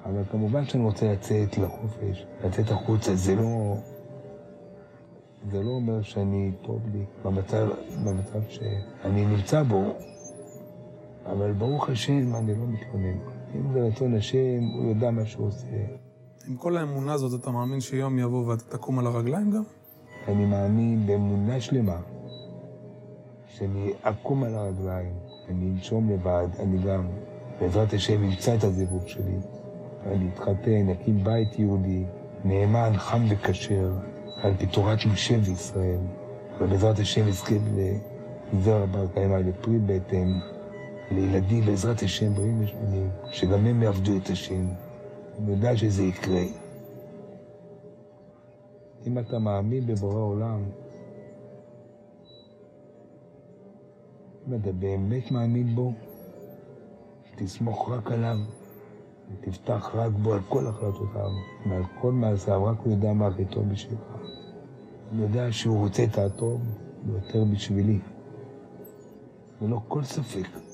אבל 0.05 0.23
כמובן 0.31 0.65
שאני 0.65 0.83
רוצה 0.83 1.13
לצאת 1.13 1.57
לחופש, 1.57 2.25
לצאת 2.45 2.71
החוצה, 2.71 3.15
זה 3.15 3.35
לא... 3.35 3.75
זה 5.51 5.63
לא 5.63 5.69
אומר 5.69 6.01
שאני 6.01 6.51
טוב 6.61 6.81
לי 6.93 7.05
במצב, 7.25 7.69
במצב 8.03 8.39
שאני 8.49 9.25
נמצא 9.25 9.63
בו, 9.63 9.83
אבל 11.31 11.51
ברוך 11.51 11.89
השם, 11.89 12.35
אני 12.35 12.55
לא 12.55 12.65
מתכונן. 12.67 13.17
אם 13.55 13.73
זה 13.73 13.87
רצון 13.87 14.15
השם, 14.15 14.59
הוא 14.77 14.89
יודע 14.89 15.11
מה 15.11 15.25
שהוא 15.25 15.47
עושה. 15.47 15.67
עם 16.47 16.55
כל 16.55 16.77
האמונה 16.77 17.13
הזאת, 17.13 17.41
אתה 17.41 17.51
מאמין 17.51 17.79
שיום 17.79 18.19
יבוא 18.19 18.47
ואתה 18.47 18.63
תקום 18.63 18.99
על 18.99 19.07
הרגליים 19.07 19.51
גם? 19.51 19.63
אני 20.27 20.45
מאמין 20.45 21.07
באמונה 21.07 21.61
שלמה 21.61 21.97
שאני 23.47 23.91
אקום 24.01 24.43
על 24.43 24.55
הרגליים, 24.55 25.13
אני 25.49 25.69
אנשום 25.69 26.09
לבד, 26.09 26.47
אני 26.59 26.77
גם, 26.77 27.07
בעזרת 27.61 27.93
השם, 27.93 28.23
אמצא 28.23 28.55
את 28.55 28.63
הזיווג 28.63 29.07
שלי. 29.07 29.35
אני 30.05 30.29
אתחתן, 30.33 30.89
אקים 30.89 31.23
בית 31.23 31.59
יהודי, 31.59 32.03
נאמן, 32.45 32.91
חם 32.97 33.21
וכשר, 33.29 33.91
על 34.41 34.53
פי 34.57 34.65
תורת 34.65 35.05
משה 35.05 35.35
וישראל, 35.43 35.99
ובעזרת 36.61 36.99
השם 36.99 37.27
אזכה 37.27 37.55
לזרע 38.53 38.85
בר 38.85 39.07
קיימא, 39.13 39.35
לפרי 39.35 39.79
בהתאם, 39.79 40.27
לילדים 41.11 41.65
בעזרת 41.65 42.01
השם 42.01 42.33
בריאים 42.33 42.63
ושמונים, 42.63 43.09
שגם 43.31 43.65
הם 43.65 43.83
יעבדו 43.83 44.17
את 44.17 44.29
השם. 44.29 44.67
אני 45.39 45.51
יודע 45.51 45.77
שזה 45.77 46.03
יקרה. 46.03 46.41
אם 49.07 49.19
אתה 49.19 49.39
מאמין 49.39 49.87
בבורא 49.87 50.21
עולם, 50.21 50.63
אם 54.47 54.53
אתה 54.53 54.71
באמת 54.71 55.31
מאמין 55.31 55.75
בו, 55.75 55.93
תסמוך 57.35 57.91
רק 57.91 58.11
עליו, 58.11 58.37
ותפתח 59.31 59.91
רק 59.93 60.11
בו 60.11 60.33
על 60.33 60.39
כל 60.49 60.67
החלטותיו 60.67 61.29
ועל 61.69 61.83
כל 62.01 62.11
מעשיו, 62.11 62.65
רק 62.65 62.77
הוא 62.83 62.93
יודע 62.93 63.13
מה 63.13 63.27
הכי 63.27 63.45
טוב 63.45 63.69
בשבילך. 63.69 64.01
אני 65.11 65.21
יודע 65.21 65.51
שהוא 65.51 65.79
רוצה 65.79 66.03
את 66.03 66.17
הטוב 66.17 66.61
ביותר 67.03 67.43
בשבילי, 67.43 67.99
ללא 69.61 69.81
כל 69.87 70.03
ספק. 70.03 70.68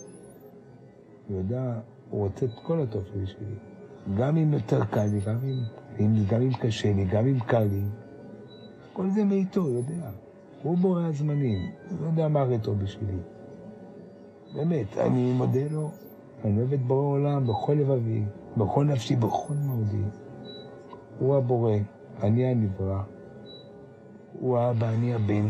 הוא 1.28 1.38
יודע, 1.38 1.80
הוא 2.10 2.24
רוצה 2.24 2.46
את 2.46 2.52
כל 2.64 2.82
הטוב 2.82 3.04
בשבילי. 3.04 3.56
גם 4.18 4.38
אם 4.38 4.54
יותר 4.54 4.86
קל 4.86 5.06
לי, 5.06 5.20
גם 5.20 5.38
אם, 6.00 6.24
גם 6.30 6.42
אם 6.42 6.54
קשה 6.54 6.94
לי, 6.94 7.06
גם 7.06 7.28
אם 7.28 7.40
קל 7.40 7.64
לי, 7.64 7.84
כל 8.94 9.10
זה 9.10 9.24
מאיתו, 9.24 9.62
הוא 9.62 9.70
יודע. 9.70 10.10
הוא 10.64 10.78
בורא 10.78 11.02
הזמנים, 11.02 11.72
הוא 11.90 11.98
לא 12.02 12.06
יודע 12.08 12.28
מה 12.28 12.46
טוב 12.62 12.80
בשבילי. 12.80 13.18
באמת, 14.56 14.98
אני 14.98 15.34
מודה 15.34 15.68
לו, 15.72 15.90
אני 16.46 16.58
אוהב 16.58 16.74
את 16.74 16.82
בורא 16.82 17.08
עולם 17.08 17.48
בכל 17.48 17.74
לבבי, 17.74 18.24
בכל 18.58 18.86
נפשי, 18.86 19.16
בכל 19.16 19.54
מאודי. 19.54 20.04
הוא 21.20 21.36
הבורא, 21.36 21.74
אני 22.24 22.46
הנברא, 22.46 23.02
הוא 24.40 24.58
האבא, 24.58 24.90
אני 24.90 25.14
הבן. 25.14 25.48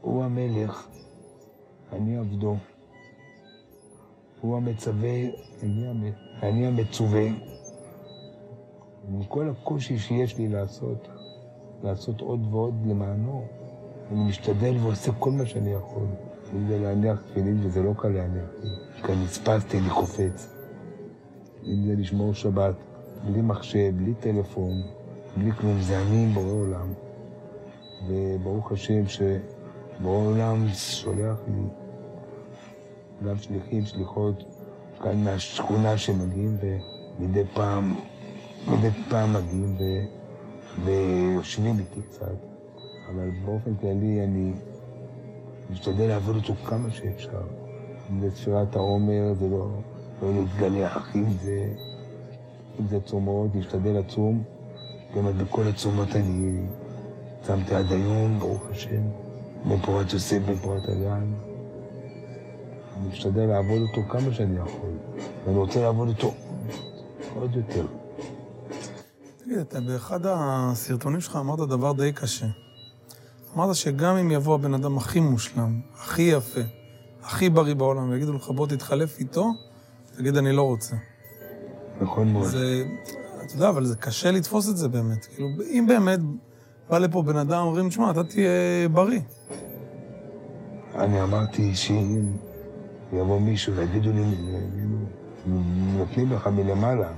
הוא 0.00 0.24
המלך, 0.24 0.88
אני 1.92 2.16
עבדו. 2.16 2.56
הוא 4.40 4.56
המצווה, 4.56 5.18
אני, 5.62 6.10
אני 6.42 6.66
המצווה. 6.66 7.26
עם 9.08 9.24
כל 9.24 9.50
הקושי 9.50 9.98
שיש 9.98 10.38
לי 10.38 10.48
לעשות, 10.48 11.08
לעשות 11.82 12.20
עוד 12.20 12.40
ועוד 12.50 12.74
למענו, 12.86 13.44
אני 14.12 14.28
משתדל 14.28 14.76
ועושה 14.76 15.12
כל 15.12 15.30
מה 15.30 15.46
שאני 15.46 15.72
יכול. 15.72 16.06
אם 16.54 16.68
זה 16.68 16.78
להניח 16.78 17.22
תפילין, 17.22 17.60
וזה 17.62 17.82
לא 17.82 17.92
קל 17.96 18.08
להניח, 18.08 18.50
כי 19.06 19.12
נצפסתי, 19.24 19.78
אני 19.78 19.90
קופץ. 19.90 20.52
אם 21.66 21.86
זה 21.86 21.94
לשמור 21.98 22.34
שבת, 22.34 22.74
בלי 23.24 23.40
מחשב, 23.42 23.92
בלי 23.96 24.14
טלפון, 24.20 24.72
בלי 25.36 25.52
כלום, 25.52 25.80
זה 25.80 26.02
אני 26.02 26.24
עם 26.24 26.34
בורא 26.34 26.52
עולם. 26.52 26.92
וברוך 28.08 28.72
השם 28.72 29.06
שבורא 29.06 29.55
עולם 30.04 30.68
שולח 30.68 31.36
לי 31.48 31.62
גם 33.24 33.36
שליחים, 33.38 33.84
שליחות, 33.84 34.44
כאן 35.02 35.24
מהשכונה 35.24 35.98
שמגיעים, 35.98 36.56
ומדי 37.18 37.42
פעם, 37.54 37.94
מדי 38.68 38.90
פעם 39.08 39.32
מגיעים 39.32 39.76
ו... 39.76 39.82
ויושבים 40.84 41.78
איתי 41.78 42.02
קצת. 42.02 42.36
אבל 43.08 43.30
באופן 43.44 43.74
כללי 43.74 44.24
אני 44.24 44.52
משתדל 45.70 46.06
לעבוד 46.06 46.36
אותו 46.36 46.54
כמה 46.54 46.90
שאפשר. 46.90 47.42
אם 48.10 48.20
זה 48.20 48.30
ספירת 48.30 48.76
העומר, 48.76 49.34
זה 49.34 49.48
לא, 49.48 49.68
לא 50.22 50.32
להתגלח, 50.34 51.16
אם 51.16 51.30
זה, 51.42 51.72
אם 52.80 52.86
זה 52.88 53.00
צומות, 53.00 53.50
להשתדל 53.54 53.90
לצום. 53.90 54.42
באמת 55.14 55.34
בכל 55.34 55.68
הצומות 55.68 56.16
אני 56.16 56.66
צמתי 57.42 57.74
עד 57.74 57.92
היום, 57.92 58.38
ברוך 58.38 58.62
השם, 58.70 59.02
בן 59.64 59.80
פורת 59.82 60.12
יוסף, 60.12 60.38
בן 60.46 60.56
פורת 60.56 60.82
הגן. 60.88 61.32
אני 62.96 63.08
משתדל 63.08 63.46
לעבוד 63.46 63.82
אותו 63.82 64.08
כמה 64.08 64.34
שאני 64.34 64.56
יכול, 64.56 64.90
ואני 65.44 65.58
רוצה 65.58 65.80
לעבוד 65.82 66.08
אותו 66.08 66.34
עוד 67.34 67.56
יותר. 67.56 67.86
תגיד, 69.44 69.58
אתה 69.58 69.80
באחד 69.80 70.20
הסרטונים 70.24 71.20
שלך 71.20 71.36
אמרת 71.36 71.58
דבר 71.58 71.92
די 71.92 72.12
קשה. 72.12 72.46
אמרת 73.54 73.74
שגם 73.74 74.16
אם 74.16 74.30
יבוא 74.30 74.54
הבן 74.54 74.74
אדם 74.74 74.96
הכי 74.96 75.20
מושלם, 75.20 75.80
הכי 75.94 76.22
יפה, 76.22 76.60
הכי 77.22 77.50
בריא 77.50 77.74
בעולם, 77.74 78.10
ויגידו 78.10 78.32
לך 78.32 78.48
בוא 78.50 78.66
תתחלף 78.66 79.18
איתו, 79.18 79.52
תגיד 80.16 80.36
אני 80.36 80.52
לא 80.52 80.62
רוצה. 80.62 80.96
נכון 82.00 82.32
מאוד. 82.32 82.46
זה, 82.46 82.84
אתה 83.46 83.54
יודע, 83.54 83.68
אבל 83.68 83.86
זה 83.86 83.96
קשה 83.96 84.30
לתפוס 84.30 84.68
את 84.68 84.76
זה 84.76 84.88
באמת. 84.88 85.24
כאילו, 85.24 85.48
אם 85.70 85.84
באמת 85.88 86.20
בא 86.90 86.98
לפה 86.98 87.22
בן 87.22 87.36
אדם, 87.36 87.62
אומרים, 87.66 87.88
תשמע, 87.88 88.10
אתה 88.10 88.24
תהיה 88.24 88.88
בריא. 88.92 89.20
אני 90.94 91.22
אמרתי 91.22 91.74
שאם 91.74 92.36
יבוא 93.12 93.40
מישהו 93.40 93.74
ויגידו 93.74 94.10
לי, 94.12 94.24
נותנים 95.98 96.32
לך 96.32 96.46
מלמעלה, 96.46 97.12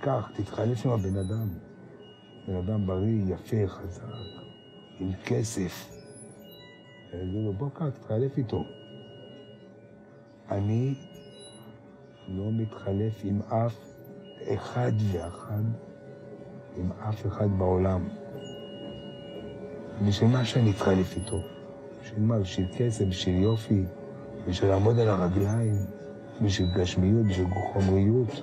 קח, 0.00 0.30
תתחלף 0.34 0.86
עם 0.86 0.92
הבן 0.92 1.16
אדם. 1.16 1.48
בן 2.48 2.56
אדם 2.56 2.86
בריא, 2.86 3.34
יפה, 3.34 3.56
חזק, 3.66 4.02
עם 5.00 5.12
כסף. 5.24 5.90
יגידו 7.14 7.38
לו, 7.44 7.52
בוא 7.52 7.68
קח, 7.74 7.84
תתחלף 7.88 8.38
איתו. 8.38 8.64
אני 10.50 10.94
לא 12.28 12.52
מתחלף 12.52 13.20
עם 13.24 13.42
אף 13.42 13.76
אחד 14.54 14.92
ואחד, 15.12 15.62
עם 16.80 16.92
אף 17.08 17.26
אחד 17.26 17.58
בעולם. 17.58 18.08
בשביל 20.06 20.30
מה 20.30 20.44
שאני 20.44 20.70
אתחלף 20.70 21.16
איתו? 21.16 21.36
בשביל 22.02 22.22
מה? 22.22 22.38
בשביל 22.38 22.66
כסף, 22.76 23.04
בשביל 23.04 23.42
יופי, 23.42 23.84
בשביל 24.48 24.70
לעמוד 24.70 24.98
על 24.98 25.08
הרגליים, 25.08 25.74
בשביל 26.42 26.68
גשמיות, 26.76 27.26
בשביל 27.26 27.46
חומריות. 27.72 28.42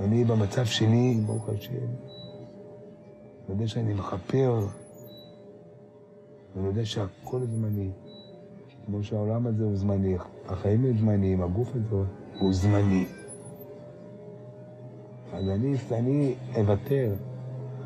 אני 0.00 0.24
במצב 0.24 0.64
שלי, 0.64 1.20
ברוך 1.26 1.48
השם, 1.48 1.72
אני 1.72 3.54
יודע 3.54 3.68
שאני 3.68 3.94
מכפר, 3.94 4.66
ואני 6.54 6.66
יודע 6.66 6.84
שהכל 6.84 7.40
זמני. 7.44 7.90
כמו 8.86 9.04
שהעולם 9.04 9.46
הזה 9.46 9.64
הוא 9.64 9.76
זמני, 9.76 10.16
החיים 10.48 10.84
הם 10.84 10.98
זמניים, 10.98 11.42
הגוף 11.42 11.68
הזה 11.74 11.96
הוא 12.40 12.52
זמני. 12.52 13.06
אז 15.32 15.48
אני, 15.48 15.76
אני 15.92 16.34
אוותר 16.56 17.14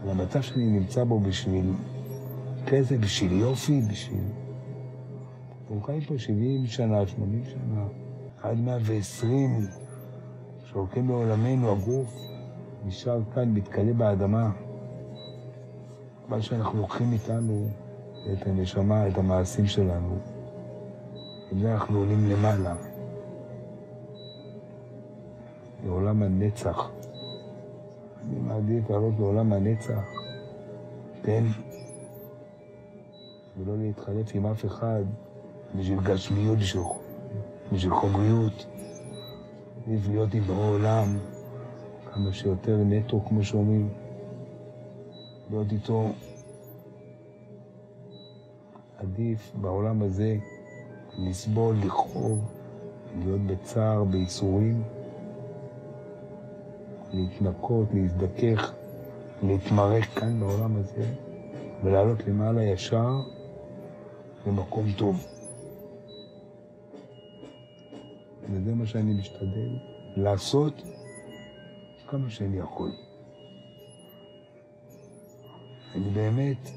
על 0.03 0.09
המצב 0.11 0.43
שאני 0.43 0.67
נמצא 0.67 1.05
בו 1.05 1.21
בשביל 1.21 1.73
כסף, 2.67 2.97
בשביל 2.97 3.33
יופי, 3.33 3.81
בשביל... 3.91 4.25
אנחנו 5.61 5.81
חיים 5.81 6.01
פה 6.01 6.19
70 6.19 6.67
שנה, 6.67 7.07
80 7.07 7.45
שנה, 7.45 7.87
עד 8.43 8.59
120, 8.59 9.67
שהולכים 10.65 11.09
לעולמנו, 11.09 11.73
הגוף 11.73 12.17
נשאר 12.85 13.21
כאן, 13.35 13.53
מתכלה 13.55 13.93
באדמה. 13.93 14.51
מה 16.29 16.43
שאנחנו 16.43 16.81
לוקחים 16.81 17.13
איתנו, 17.13 17.69
את 18.33 18.47
הנשמה, 18.47 19.09
את 19.09 19.19
המעשים 19.19 19.67
שלנו, 19.67 20.19
עם 21.53 21.61
זה 21.61 21.75
אנחנו 21.75 21.99
עולים 21.99 22.31
למעלה, 22.31 22.75
לעולם 25.85 26.23
הנצח. 26.23 26.91
אני 28.57 28.65
מעדיף 28.65 28.91
לעלות 28.91 29.15
לעולם 29.19 29.53
הנצח, 29.53 30.05
כן? 31.23 31.45
ולא 33.59 33.79
להתחלף 33.79 34.31
עם 34.35 34.47
אף 34.47 34.65
אחד 34.67 35.03
בשביל 35.79 36.01
גשמיות, 36.01 36.59
בשביל, 36.59 36.83
בשביל 37.73 37.95
חומריות. 37.95 38.67
עדיף 39.87 40.09
להיות 40.09 40.35
עם 40.35 40.43
בורא 40.43 40.67
עולם, 40.67 41.19
כמה 42.13 42.33
שיותר 42.33 42.77
נטו, 42.77 43.21
כמו 43.29 43.45
שאומרים. 43.45 43.89
להיות 45.51 45.73
איתו 45.73 46.09
עדיף 48.99 49.53
בעולם 49.61 50.03
הזה 50.03 50.37
לסבול, 51.19 51.77
לכאוב, 51.85 52.53
להיות 53.19 53.41
בצער, 53.41 54.05
בייסורים, 54.05 54.83
להתנקות, 57.13 57.89
להזדכך, 57.95 58.73
להתמרק 59.43 60.05
כאן 60.05 60.41
בעולם 60.41 60.77
הזה, 60.77 61.15
ולעלות 61.85 62.27
למעלה 62.27 62.65
ישר 62.65 63.21
למקום 64.47 64.87
טוב. 64.97 65.27
וזה 68.51 68.75
מה 68.75 68.87
שאני 68.87 69.15
משתדל 69.15 69.77
לעשות 70.17 70.83
כמה 72.09 72.31
שאני 72.31 72.59
יכול. 72.59 72.91
אני 75.95 76.11
באמת, 76.11 76.71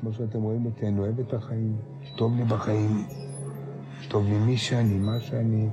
כמו 0.00 0.12
שאתם 0.12 0.42
רואים 0.42 0.66
אותי, 0.66 0.86
אני 0.86 0.98
אוהב 0.98 1.20
את 1.20 1.34
החיים, 1.34 1.76
טוב 2.16 2.36
לי 2.36 2.44
בחיים, 2.44 3.06
טוב 4.08 4.24
לי 4.24 4.38
מי 4.38 4.56
שאני, 4.56 4.98
מה 4.98 5.20
שאני, 5.20 5.68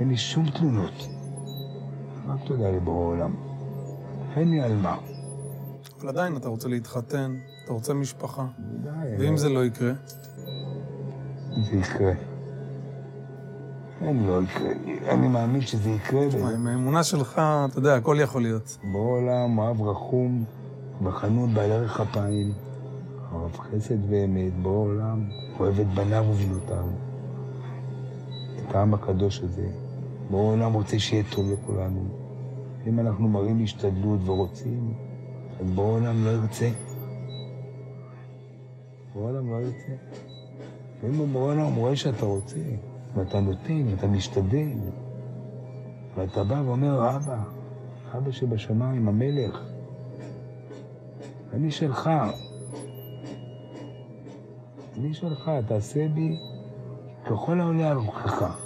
אין 0.00 0.08
לי 0.08 0.16
שום 0.16 0.50
תלונות. 0.50 1.13
רק 2.28 2.38
תודה 2.46 2.70
לבורא 2.70 3.06
עולם. 3.06 3.34
אין 4.36 4.50
לי 4.50 4.60
על 4.60 4.76
מה. 4.76 4.96
אבל 6.00 6.08
עדיין 6.08 6.36
אתה 6.36 6.48
רוצה 6.48 6.68
להתחתן, 6.68 7.34
אתה 7.64 7.72
רוצה 7.72 7.94
משפחה. 7.94 8.46
די, 8.58 8.90
ואם 9.18 9.36
זה 9.36 9.48
לא 9.48 9.64
יקרה? 9.64 9.92
זה 11.70 11.76
יקרה. 11.76 12.12
אין 14.00 14.26
לא 14.26 14.42
יקרה. 14.42 14.70
אני 15.12 15.28
מאמין 15.28 15.60
שזה 15.60 15.90
יקרה. 15.90 16.28
תשמע, 16.28 16.50
עם 16.50 16.66
האמונה 16.66 17.04
שלך, 17.04 17.32
אתה 17.70 17.78
יודע, 17.78 17.94
הכל 17.94 18.16
יכול 18.22 18.42
להיות. 18.42 18.78
בורא 18.92 19.20
עולם, 19.20 19.58
אוהב 19.58 19.82
רחום, 19.82 20.44
בחנות 21.02 21.50
בעל 21.50 21.72
ערך 21.72 22.00
אפיים, 22.00 22.52
אוהב 23.32 23.56
חסד 23.56 24.10
ואמת, 24.10 24.62
בורא 24.62 24.88
עולם, 24.88 25.28
אוהב 25.60 25.80
את 25.80 25.86
בניו 25.94 26.24
ובנותיו, 26.30 26.84
את 28.58 28.74
העם 28.74 28.94
הקדוש 28.94 29.40
הזה. 29.40 29.83
בורא 30.30 30.52
עולם 30.52 30.72
רוצה 30.72 30.98
שיהיה 30.98 31.22
טוב 31.30 31.50
לכולנו. 31.52 32.04
אם 32.86 33.00
אנחנו 33.00 33.28
מראים 33.28 33.64
השתדלות 33.64 34.20
ורוצים, 34.24 34.94
אז 35.60 35.70
בורא 35.70 35.90
עולם 35.90 36.24
לא 36.24 36.30
ירצה. 36.30 36.70
בורא 39.14 39.30
עולם 39.30 39.50
לא 39.50 39.56
ירצה. 39.56 39.92
ואם 41.02 41.32
בורא 41.32 41.52
עולם 41.52 41.74
רואה 41.74 41.96
שאתה 41.96 42.26
רוצה, 42.26 42.60
ואתה 43.14 43.40
נותן, 43.40 43.88
ואתה 43.90 44.06
משתדל, 44.06 44.78
ואתה 46.16 46.44
בא 46.44 46.62
ואומר, 46.66 47.16
אבא, 47.16 47.42
אבא 48.14 48.30
שבשמיים, 48.30 49.08
המלך, 49.08 49.60
אני 51.52 51.70
שלך. 51.70 52.10
אני 54.98 55.14
שלך, 55.14 55.50
תעשה 55.66 56.08
בי 56.08 56.36
ככל 57.26 57.60
העולה 57.60 57.90
על 57.90 57.96
רוחך. 57.96 58.63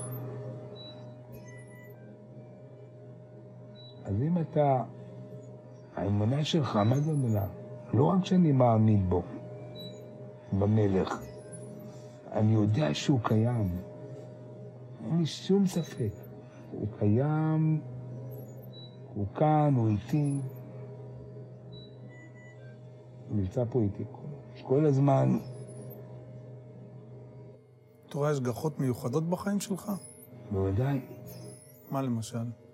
אז 4.38 4.44
אם 4.44 4.50
אתה, 4.52 4.82
האמונה 5.96 6.44
שלך, 6.44 6.76
מה 6.76 7.00
זה 7.00 7.12
אמונה? 7.12 7.46
לא 7.94 8.04
רק 8.04 8.24
שאני 8.24 8.52
מאמין 8.52 9.08
בו, 9.08 9.22
במלך, 10.52 11.20
אני 12.32 12.54
יודע 12.54 12.94
שהוא 12.94 13.20
קיים. 13.22 13.78
אין 15.04 15.18
לי 15.18 15.26
שום 15.26 15.66
ספק. 15.66 16.12
הוא 16.70 16.86
קיים, 16.98 17.80
הוא 19.14 19.26
כאן, 19.34 19.74
הוא 19.76 19.88
איתי. 19.88 20.40
הוא 23.28 23.36
נמצא 23.36 23.64
פה 23.70 23.80
איתי 23.80 24.04
כל 24.62 24.86
הזמן. 24.86 25.38
אתה 28.08 28.18
רואה 28.18 28.30
השגחות 28.30 28.80
מיוחדות 28.80 29.30
בחיים 29.30 29.60
שלך? 29.60 29.92
בוודאי, 30.50 31.00
מה 31.90 32.02
למשל? 32.02 32.67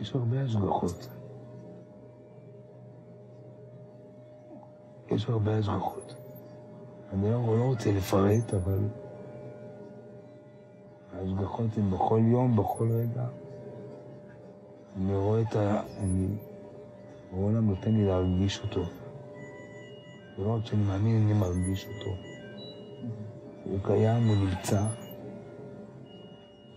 יש 0.00 0.14
הרבה 0.14 0.42
השגחות. 0.42 1.08
יש 5.10 5.28
הרבה 5.28 5.58
השגחות. 5.58 6.14
אני 7.12 7.30
לא, 7.30 7.58
לא 7.58 7.64
רוצה 7.64 7.92
לפרט, 7.92 8.54
אבל 8.54 8.78
ההשגחות 11.12 11.66
הן 11.76 11.90
בכל 11.90 12.20
יום, 12.32 12.56
בכל 12.56 12.90
רגע. 12.90 13.26
אני 14.96 15.16
רואה 15.16 15.40
את 15.40 15.56
ה... 15.56 15.82
אני... 15.98 16.26
העולם 17.32 17.70
נותן 17.70 17.94
לי 17.94 18.06
להרגיש 18.06 18.60
אותו. 18.60 18.84
ולא 20.38 20.54
רק 20.54 20.66
שאני 20.66 20.82
מאמין, 20.82 21.22
אני 21.22 21.32
מרגיש 21.32 21.86
אותו. 21.86 22.10
הוא 23.64 23.78
קיים, 23.82 24.28
הוא 24.28 24.36
נמצא, 24.36 24.82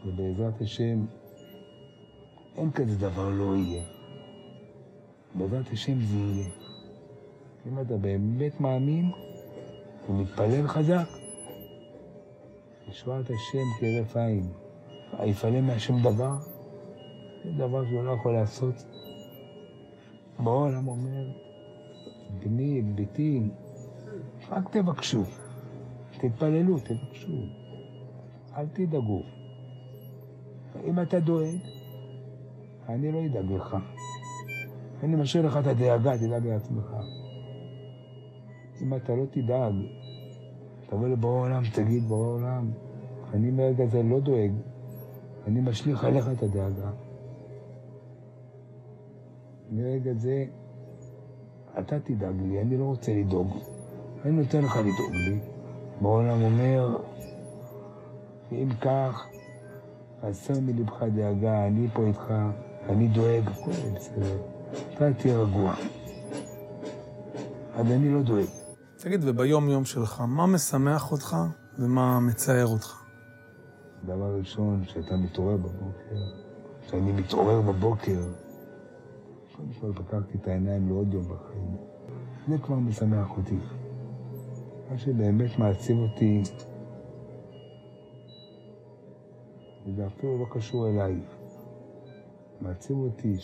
ובעזרת 0.05 0.61
השם, 0.61 1.05
אין 2.57 2.71
כזה 2.71 2.97
דבר 2.97 3.29
לא 3.29 3.55
יהיה. 3.55 3.83
בעזרת 5.35 5.71
השם 5.71 6.01
זה 6.01 6.15
יהיה. 6.15 6.47
אם 7.67 7.79
אתה 7.79 7.97
באמת 7.97 8.61
מאמין 8.61 9.11
ומתפלל 10.09 10.67
חזק, 10.67 11.07
ישועת 12.89 13.25
השם 13.25 13.67
כהרף 13.79 14.17
עין. 14.17 14.47
היפעלה 15.17 15.61
מהשם 15.61 16.01
דבר, 16.01 16.35
זה 17.43 17.51
דבר 17.51 17.85
שהוא 17.85 18.03
לא 18.03 18.11
יכול 18.11 18.33
לעשות. 18.33 18.75
בעולם 20.39 20.87
אומר, 20.87 21.25
בני, 22.39 22.81
ביתי, 22.81 23.49
רק 24.49 24.77
תבקשו. 24.77 25.23
תתפללו, 26.17 26.79
תבקשו. 26.79 27.33
אל 28.57 28.67
תדאגו. 28.67 29.23
אם 30.85 30.99
אתה 30.99 31.19
דואג, 31.19 31.57
אני 32.89 33.11
לא 33.11 33.25
אדאג 33.25 33.51
לך. 33.51 33.77
אני 35.03 35.15
משאיר 35.15 35.45
לך 35.45 35.57
את 35.57 35.67
הדאגה, 35.67 36.17
תדאג 36.17 36.47
לעצמך. 36.47 36.95
אם 38.81 38.93
אתה 38.93 39.15
לא 39.15 39.25
תדאג, 39.31 39.73
תבוא 40.89 41.07
לבורא 41.07 41.41
עולם, 41.41 41.63
תגיד, 41.73 42.03
בורא 42.03 42.27
עולם, 42.27 42.71
אני 43.33 43.51
מרגע 43.51 43.85
זה 43.85 44.03
לא 44.03 44.19
דואג, 44.19 44.51
אני 45.47 45.61
משליך 45.61 46.03
עליך 46.03 46.29
את 46.37 46.43
הדאגה. 46.43 46.91
מרגע 49.71 50.13
זה, 50.13 50.45
אתה 51.79 51.99
תדאג 51.99 52.35
לי, 52.41 52.61
אני 52.61 52.77
לא 52.77 52.83
רוצה 52.83 53.13
לדאוג. 53.13 53.47
אני 54.25 54.31
נותן 54.31 54.61
לך 54.61 54.75
לדאוג 54.77 55.13
לי. 55.13 55.39
בעולם 56.01 56.41
אומר, 56.41 56.97
אם 58.51 58.69
כך, 58.81 59.27
הסר 60.23 60.53
מלבך 60.61 61.03
דאגה, 61.03 61.67
אני 61.67 61.87
פה 61.93 62.05
איתך, 62.05 62.33
אני 62.89 63.07
דואג, 63.07 63.47
הכל 63.47 63.71
בסדר. 63.95 64.37
אתה 64.93 65.13
תהיה 65.13 65.37
רגוע. 65.37 65.73
אז 67.75 67.91
אני 67.91 68.13
לא 68.13 68.21
דואג. 68.21 68.45
תגיד, 68.97 69.19
וביום-יום 69.23 69.85
שלך, 69.85 70.21
מה 70.27 70.47
משמח 70.47 71.11
אותך 71.11 71.37
ומה 71.79 72.19
מצער 72.19 72.67
אותך? 72.67 73.03
דבר 74.05 74.35
ראשון, 74.37 74.83
כשאתה 74.85 75.17
מתעורר 75.17 75.57
בבוקר, 75.57 76.15
כשאני 76.81 77.11
מתעורר 77.11 77.61
בבוקר, 77.61 78.19
קודם 79.55 79.73
כל 79.81 79.93
פתחתי 79.93 80.37
את 80.37 80.47
העיניים 80.47 80.89
לעוד 80.89 81.13
יום 81.13 81.23
בחיים. 81.23 81.77
זה 82.47 82.57
כבר 82.57 82.75
משמח 82.75 83.37
אותי. 83.37 83.57
מה 84.91 84.97
שבאמת 84.97 85.59
מעציב 85.59 85.97
אותי, 85.97 86.43
וזה 89.85 90.07
אפילו 90.07 90.37
לא 90.37 90.45
קשור 90.51 90.89
אליי, 90.89 91.21
מעציב 92.61 92.97
אותי 92.97 93.35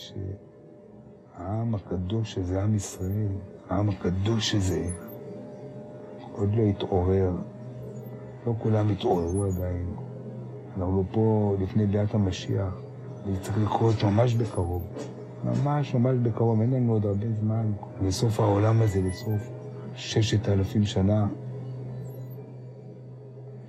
העם 1.37 1.75
הקדוש 1.75 2.37
הזה, 2.37 2.63
עם 2.63 2.75
ישראל, 2.75 3.31
העם 3.69 3.89
הקדוש 3.89 4.55
הזה, 4.55 4.91
עוד 6.31 6.49
לא 6.55 6.61
התעורר. 6.61 7.31
לא 8.47 8.53
כולם 8.59 8.89
התעוררו 8.89 9.43
עדיין. 9.43 9.95
אנחנו 10.77 11.03
פה 11.11 11.55
לפני 11.59 11.85
ביאת 11.85 12.13
המשיח, 12.13 12.73
וזה 13.25 13.39
צריך 13.39 13.57
לקרות 13.57 14.03
ממש 14.03 14.33
בקרוב. 14.33 14.83
ממש 15.43 15.95
ממש 15.95 16.17
בקרוב, 16.23 16.61
אין 16.61 16.71
לנו 16.73 16.93
עוד 16.93 17.05
הרבה 17.05 17.25
זמן 17.41 17.71
לסוף 18.01 18.39
העולם 18.39 18.81
הזה, 18.81 19.01
לסוף 19.01 19.49
ששת 19.95 20.49
אלפים 20.49 20.83
שנה. 20.83 21.27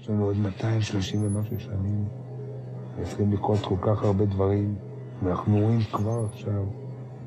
יש 0.00 0.10
לנו 0.10 0.24
עוד 0.24 0.36
230 0.36 1.26
ומשהו 1.26 1.60
שנים, 1.60 2.04
וצריכים 2.96 3.32
לקרות 3.32 3.58
כל 3.60 3.76
כך 3.80 4.04
הרבה 4.04 4.24
דברים, 4.24 4.74
ואנחנו 5.22 5.58
רואים 5.58 5.80
כבר 5.92 6.24
עכשיו 6.32 6.64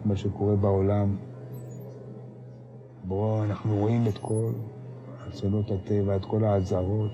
מה 0.05 0.15
שקורה 0.15 0.55
בעולם. 0.55 1.15
בואו, 3.03 3.43
אנחנו 3.43 3.77
רואים 3.77 4.07
את 4.07 4.17
כל 4.17 4.51
אסונות 5.29 5.71
הטבע, 5.71 6.15
את 6.15 6.25
כל 6.25 6.43
האזהרות, 6.43 7.11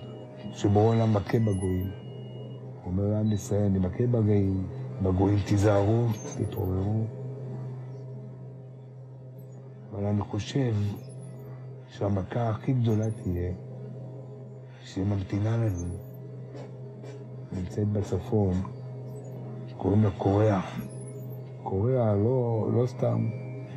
שבורא 0.52 0.86
עולם 0.86 1.14
מכה 1.14 1.40
בגויים. 1.40 1.92
אומר 2.86 3.04
לעם 3.04 3.32
ישראל, 3.32 3.64
אני 3.64 3.80
מכה 3.80 4.08
בגויים, 4.08 4.68
בגויים 5.04 5.40
תיזהרו, 5.48 6.08
תתעוררו. 6.38 7.04
אבל 9.92 10.06
אני 10.06 10.22
חושב 10.22 10.74
שהמכה 11.88 12.50
הכי 12.50 12.74
גדולה 12.74 13.12
תהיה, 13.12 13.54
שממתינה 14.84 15.58
לנו, 15.58 15.96
נמצאת 17.52 17.88
בצפון, 17.88 18.54
קוראים 19.84 20.04
לה 20.04 20.10
קוריאה. 20.18 20.62
קוריאה 21.64 22.16
לא, 22.16 22.70
לא 22.74 22.86
סתם 22.88 23.30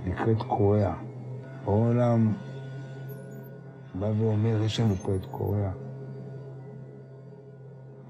נקראת 0.07 0.43
קוריאה. 0.49 0.95
העולם 1.65 2.33
בא 3.95 4.07
ואומר, 4.19 4.63
יש 4.63 4.81
לנו 4.81 4.95
פה 4.95 5.15
את 5.15 5.27
קוריאה. 5.31 5.71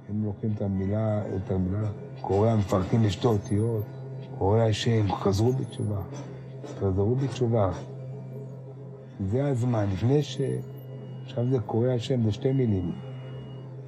הם 0.08 0.24
לוקחים 0.24 0.52
את 0.56 0.62
המילה, 0.62 1.22
את 1.36 1.50
המילה 1.50 1.88
קוריאה, 2.20 2.56
מפרקים 2.56 3.04
לשתי 3.04 3.26
אותיות, 3.26 3.84
קוריאה 4.38 4.68
השם, 4.68 5.12
חזרו 5.12 5.52
בתשובה. 5.52 6.00
חזרו 6.78 7.14
בתשובה. 7.14 7.70
זה 9.20 9.46
הזמן, 9.48 9.86
לפני 9.92 10.22
ש... 10.22 10.40
עכשיו 11.24 11.50
זה 11.50 11.58
קורא 11.58 11.88
השם, 11.88 12.22
זה 12.22 12.32
שתי 12.32 12.52
מילים. 12.52 12.92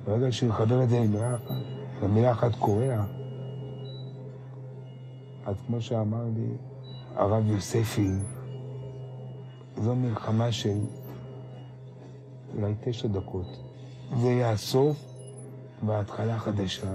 ברגע 0.05 0.33
שהוא 0.33 0.49
יחבר 0.49 0.83
את 0.83 0.89
זה 0.89 0.99
למילה 1.01 1.35
אחת, 1.35 1.55
למילה 2.03 2.31
אחת 2.31 2.55
קורע, 2.55 3.05
אז 5.49 5.57
כמו 5.67 5.81
שאמר 5.81 6.25
לי 6.37 6.47
הרב 7.17 7.47
יוספי, 7.47 8.11
זו 9.77 9.95
מלחמה 9.95 10.53
של 10.53 10.79
אולי 12.55 12.75
תשע 12.81 13.09
דקות. 13.09 13.47
זה 14.21 14.27
יהיה 14.27 14.51
הסוף 14.51 15.05
וההתחלה 15.87 16.39
חדשה. 16.39 16.87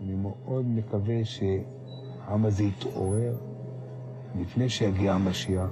אני 0.00 0.14
מאוד 0.14 0.66
מקווה 0.66 1.24
שהעם 1.24 2.44
הזה 2.44 2.64
יתעורר 2.64 3.36
לפני 4.40 4.68
שיגיע 4.68 5.12
המשיח. 5.12 5.70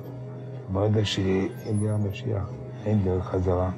ברגע 0.73 1.05
שיגיע 1.05 1.93
המשיח, 1.93 2.51
אין 2.85 3.05
דרך 3.05 3.25
חזרה. 3.25 3.71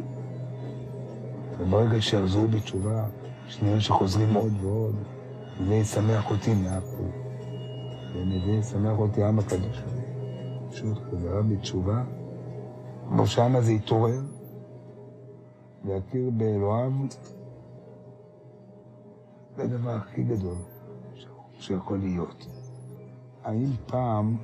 וברגע 1.58 2.00
שיחזרו 2.00 2.48
בתשובה, 2.48 3.04
שנראה 3.48 3.80
שחוזרים 3.80 4.34
עוד 4.34 4.52
ועוד, 4.60 4.94
זה 5.66 5.74
ישמח 5.74 6.30
אותי 6.30 6.54
מהכל. 6.54 7.25
וזה 8.12 8.50
ישמח 8.50 8.98
אותי 8.98 9.22
העם 9.22 9.38
הקדוש 9.38 9.82
הזה. 9.82 10.02
פשוט 10.70 10.98
חזרה 10.98 11.42
בתשובה, 11.42 12.04
כמו 13.08 13.26
שהעם 13.26 13.56
הזה 13.56 13.72
יתעורר, 13.72 14.20
ויכיר 15.84 16.30
באלוהיו, 16.30 16.92
זה 19.56 19.62
הדבר 19.62 19.90
הכי 19.90 20.22
גדול 20.22 20.56
שיכול 21.58 21.98
להיות. 21.98 22.46
האם 23.44 23.70
פעם 23.86 24.36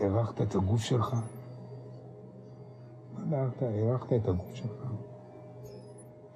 הערכת 0.00 0.42
את 0.42 0.54
הגוף 0.54 0.80
שלך? 0.80 1.16
פעם 3.14 3.34
הערכת, 3.34 3.62
הערכת 3.62 4.12
את 4.12 4.28
הגוף 4.28 4.54
שלך? 4.54 4.86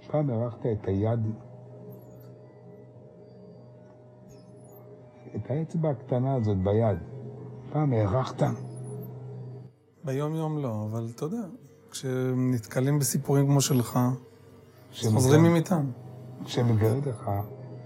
פעם 0.06 0.30
הערכת 0.30 0.66
את 0.66 0.88
היד? 0.88 1.20
את 5.36 5.50
האצבע 5.50 5.90
הקטנה 5.90 6.34
הזאת 6.34 6.58
ביד. 6.58 6.98
פעם 7.72 7.92
הערכת? 7.92 8.42
ביום-יום 10.04 10.58
לא, 10.58 10.86
אבל 10.90 11.08
אתה 11.14 11.24
יודע, 11.24 11.42
כשנתקלים 11.90 12.98
בסיפורים 12.98 13.46
כמו 13.46 13.60
שלך, 13.60 13.98
חוזרים 15.02 15.44
עם 15.44 15.56
איתם. 15.56 15.90
כשמגרד 16.44 17.08
לך, 17.08 17.30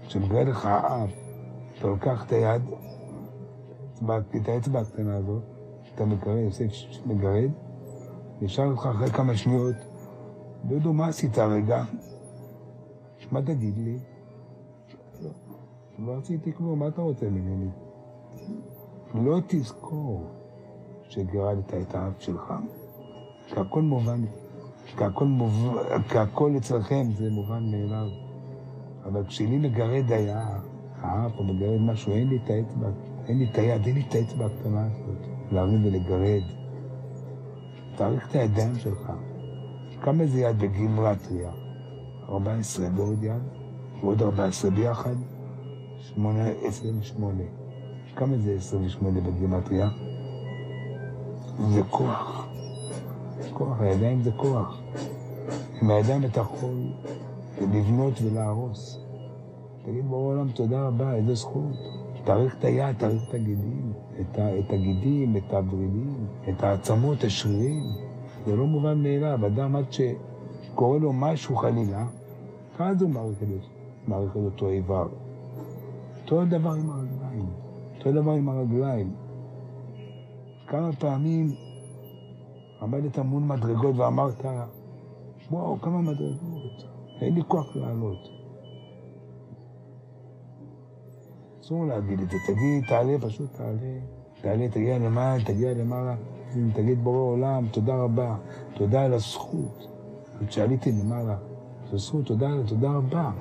כשמגרד 0.07 0.47
לך 0.47 0.65
האף, 0.65 1.09
אתה 1.77 1.87
לוקח 1.87 2.25
את 2.25 2.31
היד, 2.31 2.61
את 4.35 4.49
האצבע 4.49 4.79
הקטנה 4.79 5.17
הזאת, 5.17 5.43
אתה 5.95 6.05
מגרד, 6.05 6.45
עושה 6.45 6.65
מגרד, 7.05 7.49
נשאר 8.41 8.65
אותך 8.65 8.85
אחרי 8.85 9.09
כמה 9.09 9.37
שניות, 9.37 9.75
דודו, 10.65 10.93
מה 10.93 11.07
עשית 11.07 11.37
הרגע? 11.37 11.83
מה 13.31 13.41
תגיד 13.41 13.77
לי? 13.77 13.99
לא, 16.09 16.17
עשיתי 16.17 16.53
כלום, 16.53 16.79
מה 16.79 16.87
אתה 16.87 17.01
רוצה 17.01 17.29
ממני? 17.29 17.69
לא 19.13 19.39
תזכור 19.47 20.23
שגרדת 21.09 21.73
את 21.73 21.95
האף 21.95 22.21
שלך, 22.21 22.53
כי 23.47 23.59
הכל 23.59 23.81
מובן, 23.81 24.21
כי 24.85 25.03
הכל, 25.03 25.25
מוב... 25.25 25.77
כי 26.09 26.17
הכל 26.17 26.51
אצלכם 26.57 27.07
זה 27.17 27.29
מובן 27.31 27.71
מאליו. 27.71 28.07
אבל 29.05 29.25
כשלי 29.25 29.57
מגרד 29.57 30.11
היה 30.11 30.59
האף 31.01 31.31
או 31.37 31.43
מגרד 31.43 31.81
משהו, 31.81 32.13
אין 32.13 32.27
לי 32.27 32.39
את 32.45 32.49
האצבע, 32.49 32.87
אין 33.27 33.39
לי 33.39 33.47
את 33.51 33.57
היד, 33.57 33.85
אין 33.85 33.95
לי 33.95 34.03
את 34.09 34.15
האצבע 34.15 34.45
הקטנה 34.45 34.85
הזאת, 34.85 35.27
להרים 35.51 35.85
ולגרד. 35.85 36.43
תאריך 37.95 38.29
את 38.29 38.35
הידיים 38.35 38.75
שלך. 38.75 39.11
כמה 40.01 40.25
זה 40.25 40.39
יד 40.39 40.59
בגימטריה? 40.59 41.51
14 42.29 42.87
ועוד 42.95 43.23
יד, 43.23 43.41
ועוד 44.01 44.21
14 44.21 44.71
ביחד, 44.71 45.15
8, 45.99 46.43
28. 46.65 47.43
כמה 48.15 48.37
זה 48.37 48.53
28 48.53 49.21
בגימטריה? 49.21 49.89
זה 51.69 51.81
כוח. 51.89 52.47
כוח, 53.53 53.81
הידיים 53.81 54.21
זה 54.21 54.31
כוח. 54.31 54.81
עם 55.81 55.89
הידיים 55.91 56.25
אתה 56.25 56.39
יכול 56.39 56.75
לבנות 57.61 58.13
ולהרוס. 58.21 58.99
תגיד 59.85 60.05
בורא 60.05 60.33
עולם 60.33 60.51
תודה 60.51 60.87
רבה, 60.87 61.15
איזה 61.15 61.35
זכות. 61.35 61.75
תאריך 62.23 62.55
את 62.59 62.65
היד, 62.65 62.95
תאריך 62.97 63.29
את 63.29 63.33
הגידים, 63.33 63.93
את, 64.21 64.39
ה, 64.39 64.59
את 64.59 64.73
הגידים, 64.73 65.37
את 65.37 65.53
הוורידים, 65.53 66.27
את 66.49 66.63
העצמות, 66.63 67.23
השרירים. 67.23 67.83
זה 68.45 68.55
לא 68.55 68.65
מובן 68.65 69.03
מאליו. 69.03 69.45
אדם 69.47 69.75
עד 69.75 69.85
שקורה 69.91 70.99
לו 70.99 71.13
משהו 71.13 71.55
חלילה, 71.55 72.05
אז 72.79 73.01
הוא 73.01 73.09
מעריך 74.07 74.31
את 74.31 74.35
אותו 74.35 74.69
איבר. 74.69 75.07
אותו 76.31 76.45
דבר 76.45 76.73
עם 76.73 76.89
הרגליים. 76.89 77.45
אותו 77.97 78.11
דבר 78.11 78.31
עם 78.31 78.49
הרגליים. 78.49 79.13
כמה 80.67 80.93
פעמים 80.93 81.51
עמדת 82.81 83.19
מול 83.19 83.43
מדרגות 83.43 83.95
ואמרת, 83.95 84.45
וואו, 85.51 85.81
כמה 85.81 86.01
מדרגות, 86.01 86.83
אין 87.21 87.35
לי 87.35 87.41
כוח 87.47 87.75
לעלות. 87.75 88.27
אסור 91.61 91.85
להגיד 91.85 92.19
את 92.19 92.29
זה, 92.29 92.37
תגיד, 92.47 92.83
תעלה, 92.89 93.19
פשוט 93.21 93.53
תעלה. 93.53 93.99
תעלה, 94.41 94.69
תגיע 94.69 94.99
למעלה, 94.99 95.43
תגיע 95.43 95.73
למעלה, 95.73 96.15
תגיד 96.73 97.03
בורא 97.03 97.31
עולם, 97.31 97.67
תודה 97.71 97.95
רבה, 97.95 98.35
תודה 98.75 99.01
על 99.01 99.13
הזכות. 99.13 99.87
כשעליתי 100.47 100.91
למעלה, 100.91 101.37
זו 101.91 101.97
זכות, 101.97 102.25
תודה, 102.25 102.49
תודה 102.67 102.91
רבה. 102.91 103.31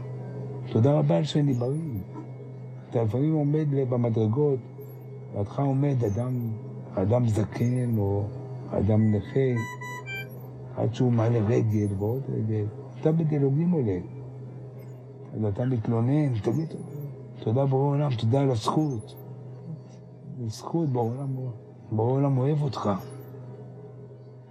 תודה 0.73 0.99
רבה 0.99 1.17
על 1.17 1.25
שאני 1.25 1.53
בריא. 1.53 2.18
אתה 2.91 3.03
לפעמים 3.03 3.35
עומד 3.35 3.67
במדרגות, 3.89 4.59
לידך 5.35 5.59
עומד 5.59 6.05
אדם, 6.05 6.51
אדם 6.95 7.29
זקן 7.29 7.99
או 7.99 8.25
אדם 8.71 9.15
נכה, 9.15 9.61
עד 10.77 10.95
שהוא 10.95 11.13
מעלה 11.13 11.39
רגל 11.39 11.87
ועוד 11.99 12.23
רגל, 12.29 12.67
אתה 13.01 13.13
בדילוגים 13.13 13.71
עולה. 13.71 13.99
אז 15.35 15.45
אתה 15.45 15.65
מתלונן, 15.65 16.39
תגיד 16.39 16.69
תודה 17.41 17.67
בורא 17.67 17.89
עולם, 17.89 18.15
תודה 18.15 18.41
על 18.41 18.51
הזכות. 18.51 19.15
זכות, 20.47 20.89
בורא 20.89 21.11
עולם, 21.11 21.37
בורא 21.91 22.21
אוהב 22.37 22.63
אותך. 22.63 22.91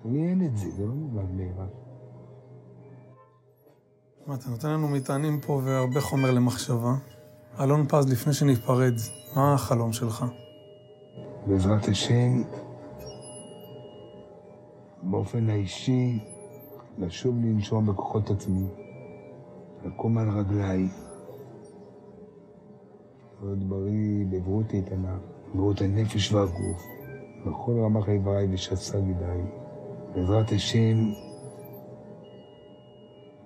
לי 0.05 0.27
אין 0.29 0.45
את 0.45 0.57
זה, 0.57 0.71
זה 0.71 0.85
לא 0.85 0.93
מובן 0.93 1.37
מאליו. 1.37 1.67
אתה 4.33 4.49
נותן 4.49 4.69
לנו 4.69 4.87
מטענים 4.87 5.39
פה 5.39 5.61
והרבה 5.63 6.01
חומר 6.01 6.31
למחשבה. 6.31 6.95
אלון 7.59 7.85
פז, 7.87 8.11
לפני 8.11 8.33
שניפרד, 8.33 8.93
מה 9.35 9.53
החלום 9.53 9.93
שלך? 9.93 10.25
בעזרת 11.47 11.87
השם, 11.87 12.41
באופן 15.03 15.49
האישי, 15.49 16.19
לשוב 16.97 17.35
לנשום 17.35 17.85
בכוחות 17.85 18.29
עצמי, 18.29 18.67
לקום 19.85 20.17
על 20.17 20.29
רגליי, 20.29 20.87
להיות 23.41 23.59
בריא 23.59 24.25
בבריאות 24.29 24.73
איתנה, 24.73 25.17
בריאות 25.53 25.81
הנפש 25.81 26.33
והגוף, 26.33 26.83
בכל 27.45 27.71
רמ"ח 27.83 28.09
איבריי 28.09 28.47
ושס"ה 28.53 28.99
גידיי. 28.99 29.41
בעזרת 30.15 30.51
השם, 30.51 31.11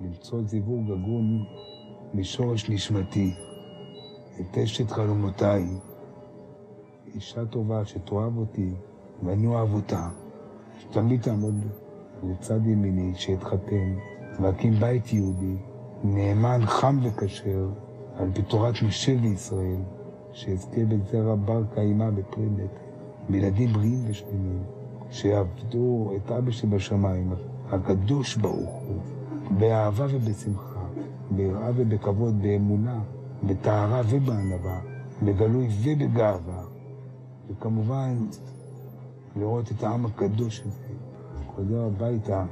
למצוא 0.01 0.41
זיווג 0.45 0.91
הגון 0.91 1.45
משורש 2.13 2.69
נשמתי, 2.69 3.33
את 4.41 4.57
אשת 4.57 4.91
חלומותיי, 4.91 5.65
אישה 7.15 7.45
טובה 7.45 7.85
שתאהב 7.85 8.37
אותי 8.37 8.73
ואני 9.23 9.47
אוהב 9.47 9.73
אותה, 9.73 10.09
שתמיד 10.79 11.21
תעמוד 11.21 11.55
לצד 12.23 12.65
ימיני, 12.65 13.13
שאתחתן 13.15 13.95
ואקים 14.39 14.73
בית 14.73 15.13
יהודי, 15.13 15.55
נאמן, 16.03 16.59
חם 16.65 16.99
וכשר, 17.03 17.69
על 18.15 18.31
פי 18.33 18.41
תורת 18.41 18.73
משה 18.87 19.15
וישראל, 19.21 19.81
שאזכה 20.31 20.81
בזרע 20.85 21.35
בר 21.35 21.63
קיימא 21.73 22.09
בפרדת, 22.09 22.79
בילדים 23.29 23.73
בריאים 23.73 24.03
ושלמים, 24.07 24.63
שיעבדו 25.09 26.11
את 26.15 26.31
אבא 26.31 26.51
שבשמיים, 26.51 27.33
הקדוש 27.69 28.35
ברוך 28.35 28.81
הוא, 28.87 29.01
באהבה 29.57 30.05
ובשמחה, 30.09 30.85
ביראה 31.31 31.69
ובכבוד, 31.75 32.41
באמונה, 32.41 32.99
בטהרה 33.43 34.01
ובענווה, 34.09 34.81
בגלוי 35.23 35.67
ובגאווה, 35.83 36.63
וכמובן, 37.49 38.27
לראות 39.35 39.71
את 39.71 39.83
העם 39.83 40.05
הקדוש 40.05 40.61
הזה, 40.61 40.93
חוזר 41.55 41.81
הביתה, 41.85 42.45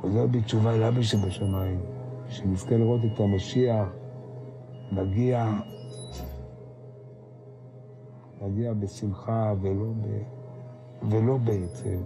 חוזר 0.00 0.26
בתשובה 0.26 0.76
לאבא 0.76 1.02
שבשמיים, 1.02 1.80
שנזכה 2.28 2.76
לראות 2.76 3.00
את 3.04 3.20
המשיח 3.20 3.88
מגיע, 4.92 5.52
מגיע 8.42 8.72
בשמחה 8.72 9.54
ולא, 9.60 9.86
ב, 10.00 10.22
ולא 11.10 11.36
בעצם, 11.36 11.96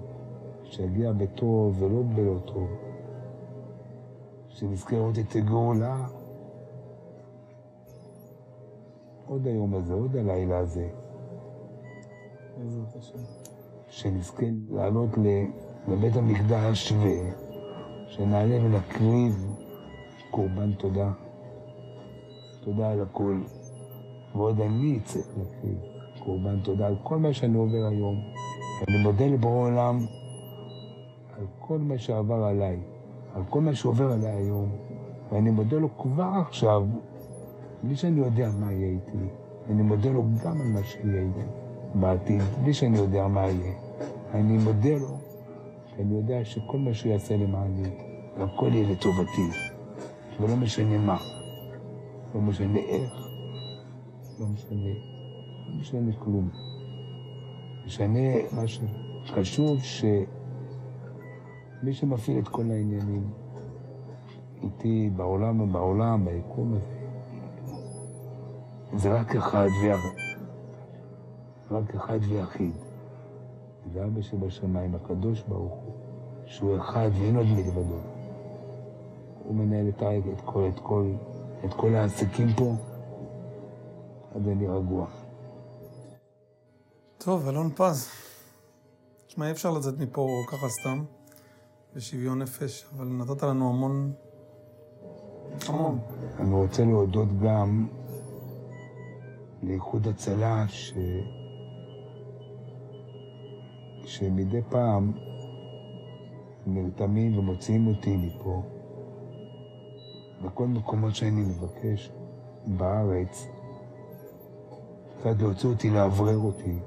שיגיע 0.65 1.13
בטוב 1.13 1.83
ולא 1.83 2.03
בלא 2.15 2.39
טוב, 2.45 2.69
שנזכה 4.49 4.97
לראות 4.97 5.19
את 5.19 5.37
הגאולה 5.37 6.07
עוד 9.27 9.47
היום 9.47 9.75
הזה, 9.75 9.95
עוד 9.95 10.17
הלילה 10.17 10.59
הזה. 10.59 10.89
בעזרת 12.59 12.97
השם. 12.97 13.19
שנזכה 13.89 14.47
לעלות 14.71 15.11
לבית 15.89 16.17
המקדש 16.17 16.93
ושנעלה 16.93 18.65
ונקריב 18.65 19.47
קורבן 20.31 20.73
תודה. 20.73 21.13
תודה 22.61 22.91
על 22.91 23.01
הכל. 23.03 23.41
ועוד 24.35 24.61
אני 24.61 25.01
צריך 25.05 25.27
להקריב 25.39 25.79
קורבן 26.25 26.61
תודה 26.61 26.87
על 26.87 26.97
כל 27.03 27.19
מה 27.19 27.33
שאני 27.33 27.59
עובר 27.59 27.87
היום. 27.91 28.17
אני 28.89 29.03
מודה 29.03 29.27
לבורא 29.27 29.71
עולם 29.71 29.99
על 31.39 31.47
כל 31.59 31.79
מה 31.79 31.99
שעבר 31.99 32.45
עליי, 32.45 32.81
על 33.35 33.43
כל 33.51 33.61
מה 33.61 33.75
שעובר 33.75 34.13
עליי 34.13 34.31
היום, 34.31 34.69
ואני 35.33 35.51
מודה 35.51 35.77
לו 35.77 35.99
כבר 35.99 36.31
עכשיו, 36.47 36.87
בלי 37.85 37.97
שאני 37.97 38.21
יודע 38.21 38.51
מה 38.61 38.73
יהיה 38.73 38.89
איתי. 38.89 39.19
אני 39.71 39.83
מודה 39.83 40.11
לו 40.11 40.25
גם 40.45 40.61
על 40.61 40.67
מה 40.67 40.83
שיהיה 40.83 41.23
איתי 41.23 41.41
בעתיד, 41.95 42.43
בלי 42.63 42.75
שאני 42.75 42.99
יודע 42.99 43.29
מה 43.29 43.41
יהיה. 43.41 43.73
אני 44.35 44.59
מודה 44.59 44.99
לו, 44.99 45.17
כי 45.87 46.03
אני 46.03 46.15
יודע 46.15 46.45
שכל 46.45 46.79
מה 46.79 46.95
שהוא 46.95 47.13
יעשה 47.13 47.37
למעני, 47.37 47.89
הכל 48.37 48.69
יהיה 48.73 48.93
לטובתי, 48.93 49.49
ולא 50.41 50.57
משנה 50.57 50.99
מה, 50.99 51.17
לא 52.35 52.41
משנה 52.41 52.79
איך, 52.79 53.13
לא 54.41 54.47
משנה, 54.47 54.91
לא 55.67 55.81
משנה 55.81 56.13
כלום. 56.19 56.49
משנה 57.87 58.21
מה 58.53 58.63
שחשוב 58.67 59.79
שמי 59.83 60.25
שמפעיל 61.93 62.39
את 62.39 62.49
כל 62.49 62.71
העניינים 62.71 63.31
איתי 64.63 65.11
בעולם 65.17 65.61
ובעולם, 65.61 66.25
ביקום 66.25 66.75
הזה, 66.75 67.04
זה 68.97 69.21
רק 69.21 69.37
אחד 69.37 69.69
ויחיד. 69.83 70.11
רק 71.71 71.95
אחד 71.95 72.19
ויחיד. 72.29 72.73
זה 73.93 74.05
אבא 74.05 74.23
שבשמיים, 74.23 74.95
הקדוש 74.95 75.43
ברוך 75.49 75.73
הוא, 75.73 75.93
שהוא 76.47 76.77
אחד 76.79 77.11
ואין 77.21 77.37
עוד 77.37 77.47
מלבדו. 77.47 77.99
הוא 79.45 79.55
מנהל 79.55 79.89
את, 79.89 80.03
ה- 80.03 80.17
את, 80.19 80.41
כל, 80.45 80.69
את, 80.75 80.81
כל, 80.81 81.13
את 81.65 81.75
כל 81.75 81.95
העסקים 81.95 82.49
פה, 82.57 82.75
אז 84.35 84.49
אני 84.49 84.67
רגוע. 84.67 85.07
טוב, 87.19 87.49
אלון 87.49 87.71
פז. 87.71 88.09
תשמע, 89.27 89.47
אי 89.47 89.51
אפשר 89.51 89.71
לצאת 89.71 89.99
מפה 89.99 90.29
ככה 90.49 90.67
סתם, 90.69 91.05
בשוויון 91.97 92.39
נפש, 92.43 92.87
אבל 92.97 93.07
נתת 93.07 93.43
לנו 93.43 93.69
המון... 93.69 94.13
המון. 95.69 95.99
אני 96.41 96.55
רוצה 96.55 96.85
להודות 96.85 97.29
גם 97.43 97.87
לאיחוד 99.69 100.09
הצלה, 100.09 100.65
ש... 100.69 100.93
שמדי 104.05 104.61
פעם 104.69 105.13
נרתמים 106.67 107.39
ומוציאים 107.39 107.87
אותי 107.87 108.17
מפה. 108.17 108.63
בכל 110.45 110.67
מקומות 110.67 111.15
שאני 111.15 111.43
מבקש 111.43 112.13
בארץ, 112.67 113.49
קצת 115.19 115.37
להוציא 115.41 115.69
אותי, 115.69 115.91
לאוורר 115.91 116.39
אותי. 116.39 116.79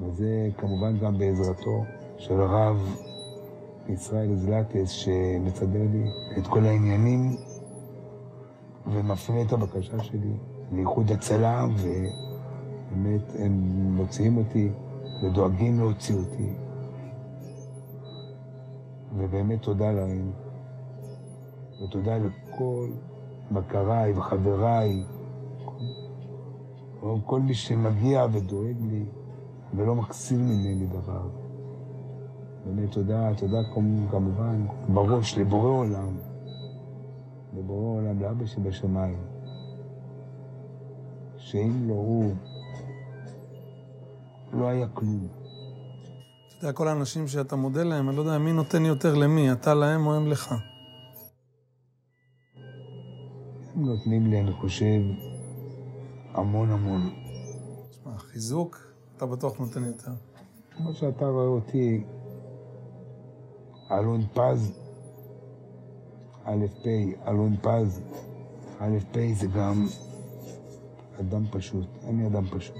וזה 0.00 0.48
כמובן 0.58 0.98
גם 0.98 1.18
בעזרתו 1.18 1.84
של 2.18 2.40
הרב 2.40 2.96
ישראל 3.88 4.36
זלטס, 4.36 4.88
שמסדר 4.88 5.82
לי 5.92 6.04
את 6.38 6.46
כל 6.46 6.64
העניינים 6.64 7.36
ומפנה 8.86 9.42
את 9.42 9.52
הבקשה 9.52 10.02
שלי 10.02 10.34
לאיחוד 10.72 11.10
הצלה, 11.10 11.66
ובאמת 11.76 13.22
הם 13.38 13.52
מוציאים 13.96 14.36
אותי 14.36 14.70
ודואגים 15.24 15.78
להוציא 15.78 16.16
אותי. 16.16 16.52
ובאמת 19.16 19.62
תודה 19.62 19.92
להם, 19.92 20.30
ותודה 21.84 22.18
לכל 22.18 22.88
מכריי 23.50 24.12
וחבריי, 24.18 25.04
כל, 27.00 27.16
כל 27.26 27.40
מי 27.40 27.54
שמגיע 27.54 28.26
ודואג 28.32 28.76
לי 28.90 29.04
ולא 29.74 29.94
מחסיר 29.94 30.38
ממני 30.38 30.86
דבר. 30.86 31.28
באמת 32.66 32.90
תודה, 32.92 33.34
תודה 33.36 33.58
כמ- 33.74 34.06
כמובן 34.10 34.66
בראש 34.94 35.38
לבורא 35.38 35.68
עולם, 35.68 36.16
לבורא 37.54 37.98
עולם, 38.00 38.20
לאבא 38.20 38.46
שבשמיים, 38.46 39.18
שאם 41.50 41.88
לא 41.88 41.94
הוא, 41.94 42.34
לא 44.52 44.68
היה 44.68 44.88
כלום. 44.88 45.28
אתה 46.48 46.66
יודע, 46.66 46.72
כל 46.72 46.88
האנשים 46.88 47.28
שאתה 47.28 47.56
מודה 47.56 47.82
להם, 47.82 48.08
אני 48.08 48.16
לא 48.16 48.22
יודע 48.22 48.38
מי 48.38 48.52
נותן 48.52 48.84
יותר 48.84 49.14
למי, 49.14 49.52
אתה 49.52 49.74
להם 49.74 50.06
או 50.06 50.14
הם 50.14 50.26
לך. 50.26 50.54
הם 53.74 53.84
נותנים 53.84 54.26
לי, 54.26 54.40
אני 54.40 54.52
חושב, 54.52 55.00
המון 56.34 56.70
המון. 56.70 57.10
תשמע, 57.90 58.18
חיזוק, 58.18 58.78
אתה 59.16 59.26
בטוח 59.26 59.58
נותן 59.58 59.84
יותר. 59.84 60.12
כמו 60.76 60.94
שאתה 60.94 61.26
רואה 61.26 61.46
אותי, 61.46 62.04
אלון 63.90 64.22
פז, 64.34 64.72
א' 66.44 66.66
פ', 66.82 66.86
אלון 67.28 67.56
פז, 67.62 68.00
א' 68.80 68.98
פ' 69.12 69.34
זה 69.34 69.46
גם 69.46 69.86
אדם 71.20 71.44
פשוט, 71.50 71.86
אני 72.08 72.26
אדם 72.26 72.46
פשוט. 72.46 72.76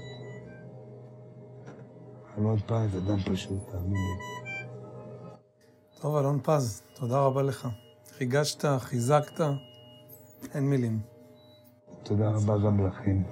אלון 2.37 2.59
פז, 2.59 2.97
אדם 2.97 3.19
פשוט, 3.19 3.59
תאמין 3.71 3.93
לי. 3.93 4.51
טוב, 6.01 6.15
אלון 6.15 6.39
פז, 6.43 6.81
תודה 6.93 7.19
רבה 7.19 7.41
לך. 7.41 7.67
ריגשת, 8.19 8.65
חיזקת, 8.79 9.41
אין 10.53 10.69
מילים. 10.69 10.99
תודה 12.03 12.29
רבה 12.29 12.57
גם 12.57 12.87
לכם. 12.87 13.23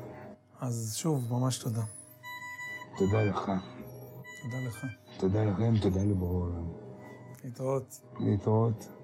אז 0.60 0.96
שוב, 0.98 1.34
ממש 1.34 1.58
תודה. 1.58 1.84
תודה 2.98 3.24
לך. 3.24 3.52
תודה 4.44 4.58
לך. 4.68 4.86
תודה 5.18 5.44
לכם, 5.44 5.74
תודה 5.82 6.04
לבורא 6.04 6.46
עולם. 6.46 6.68
להתראות. 7.44 8.02
להתראות. 8.20 8.99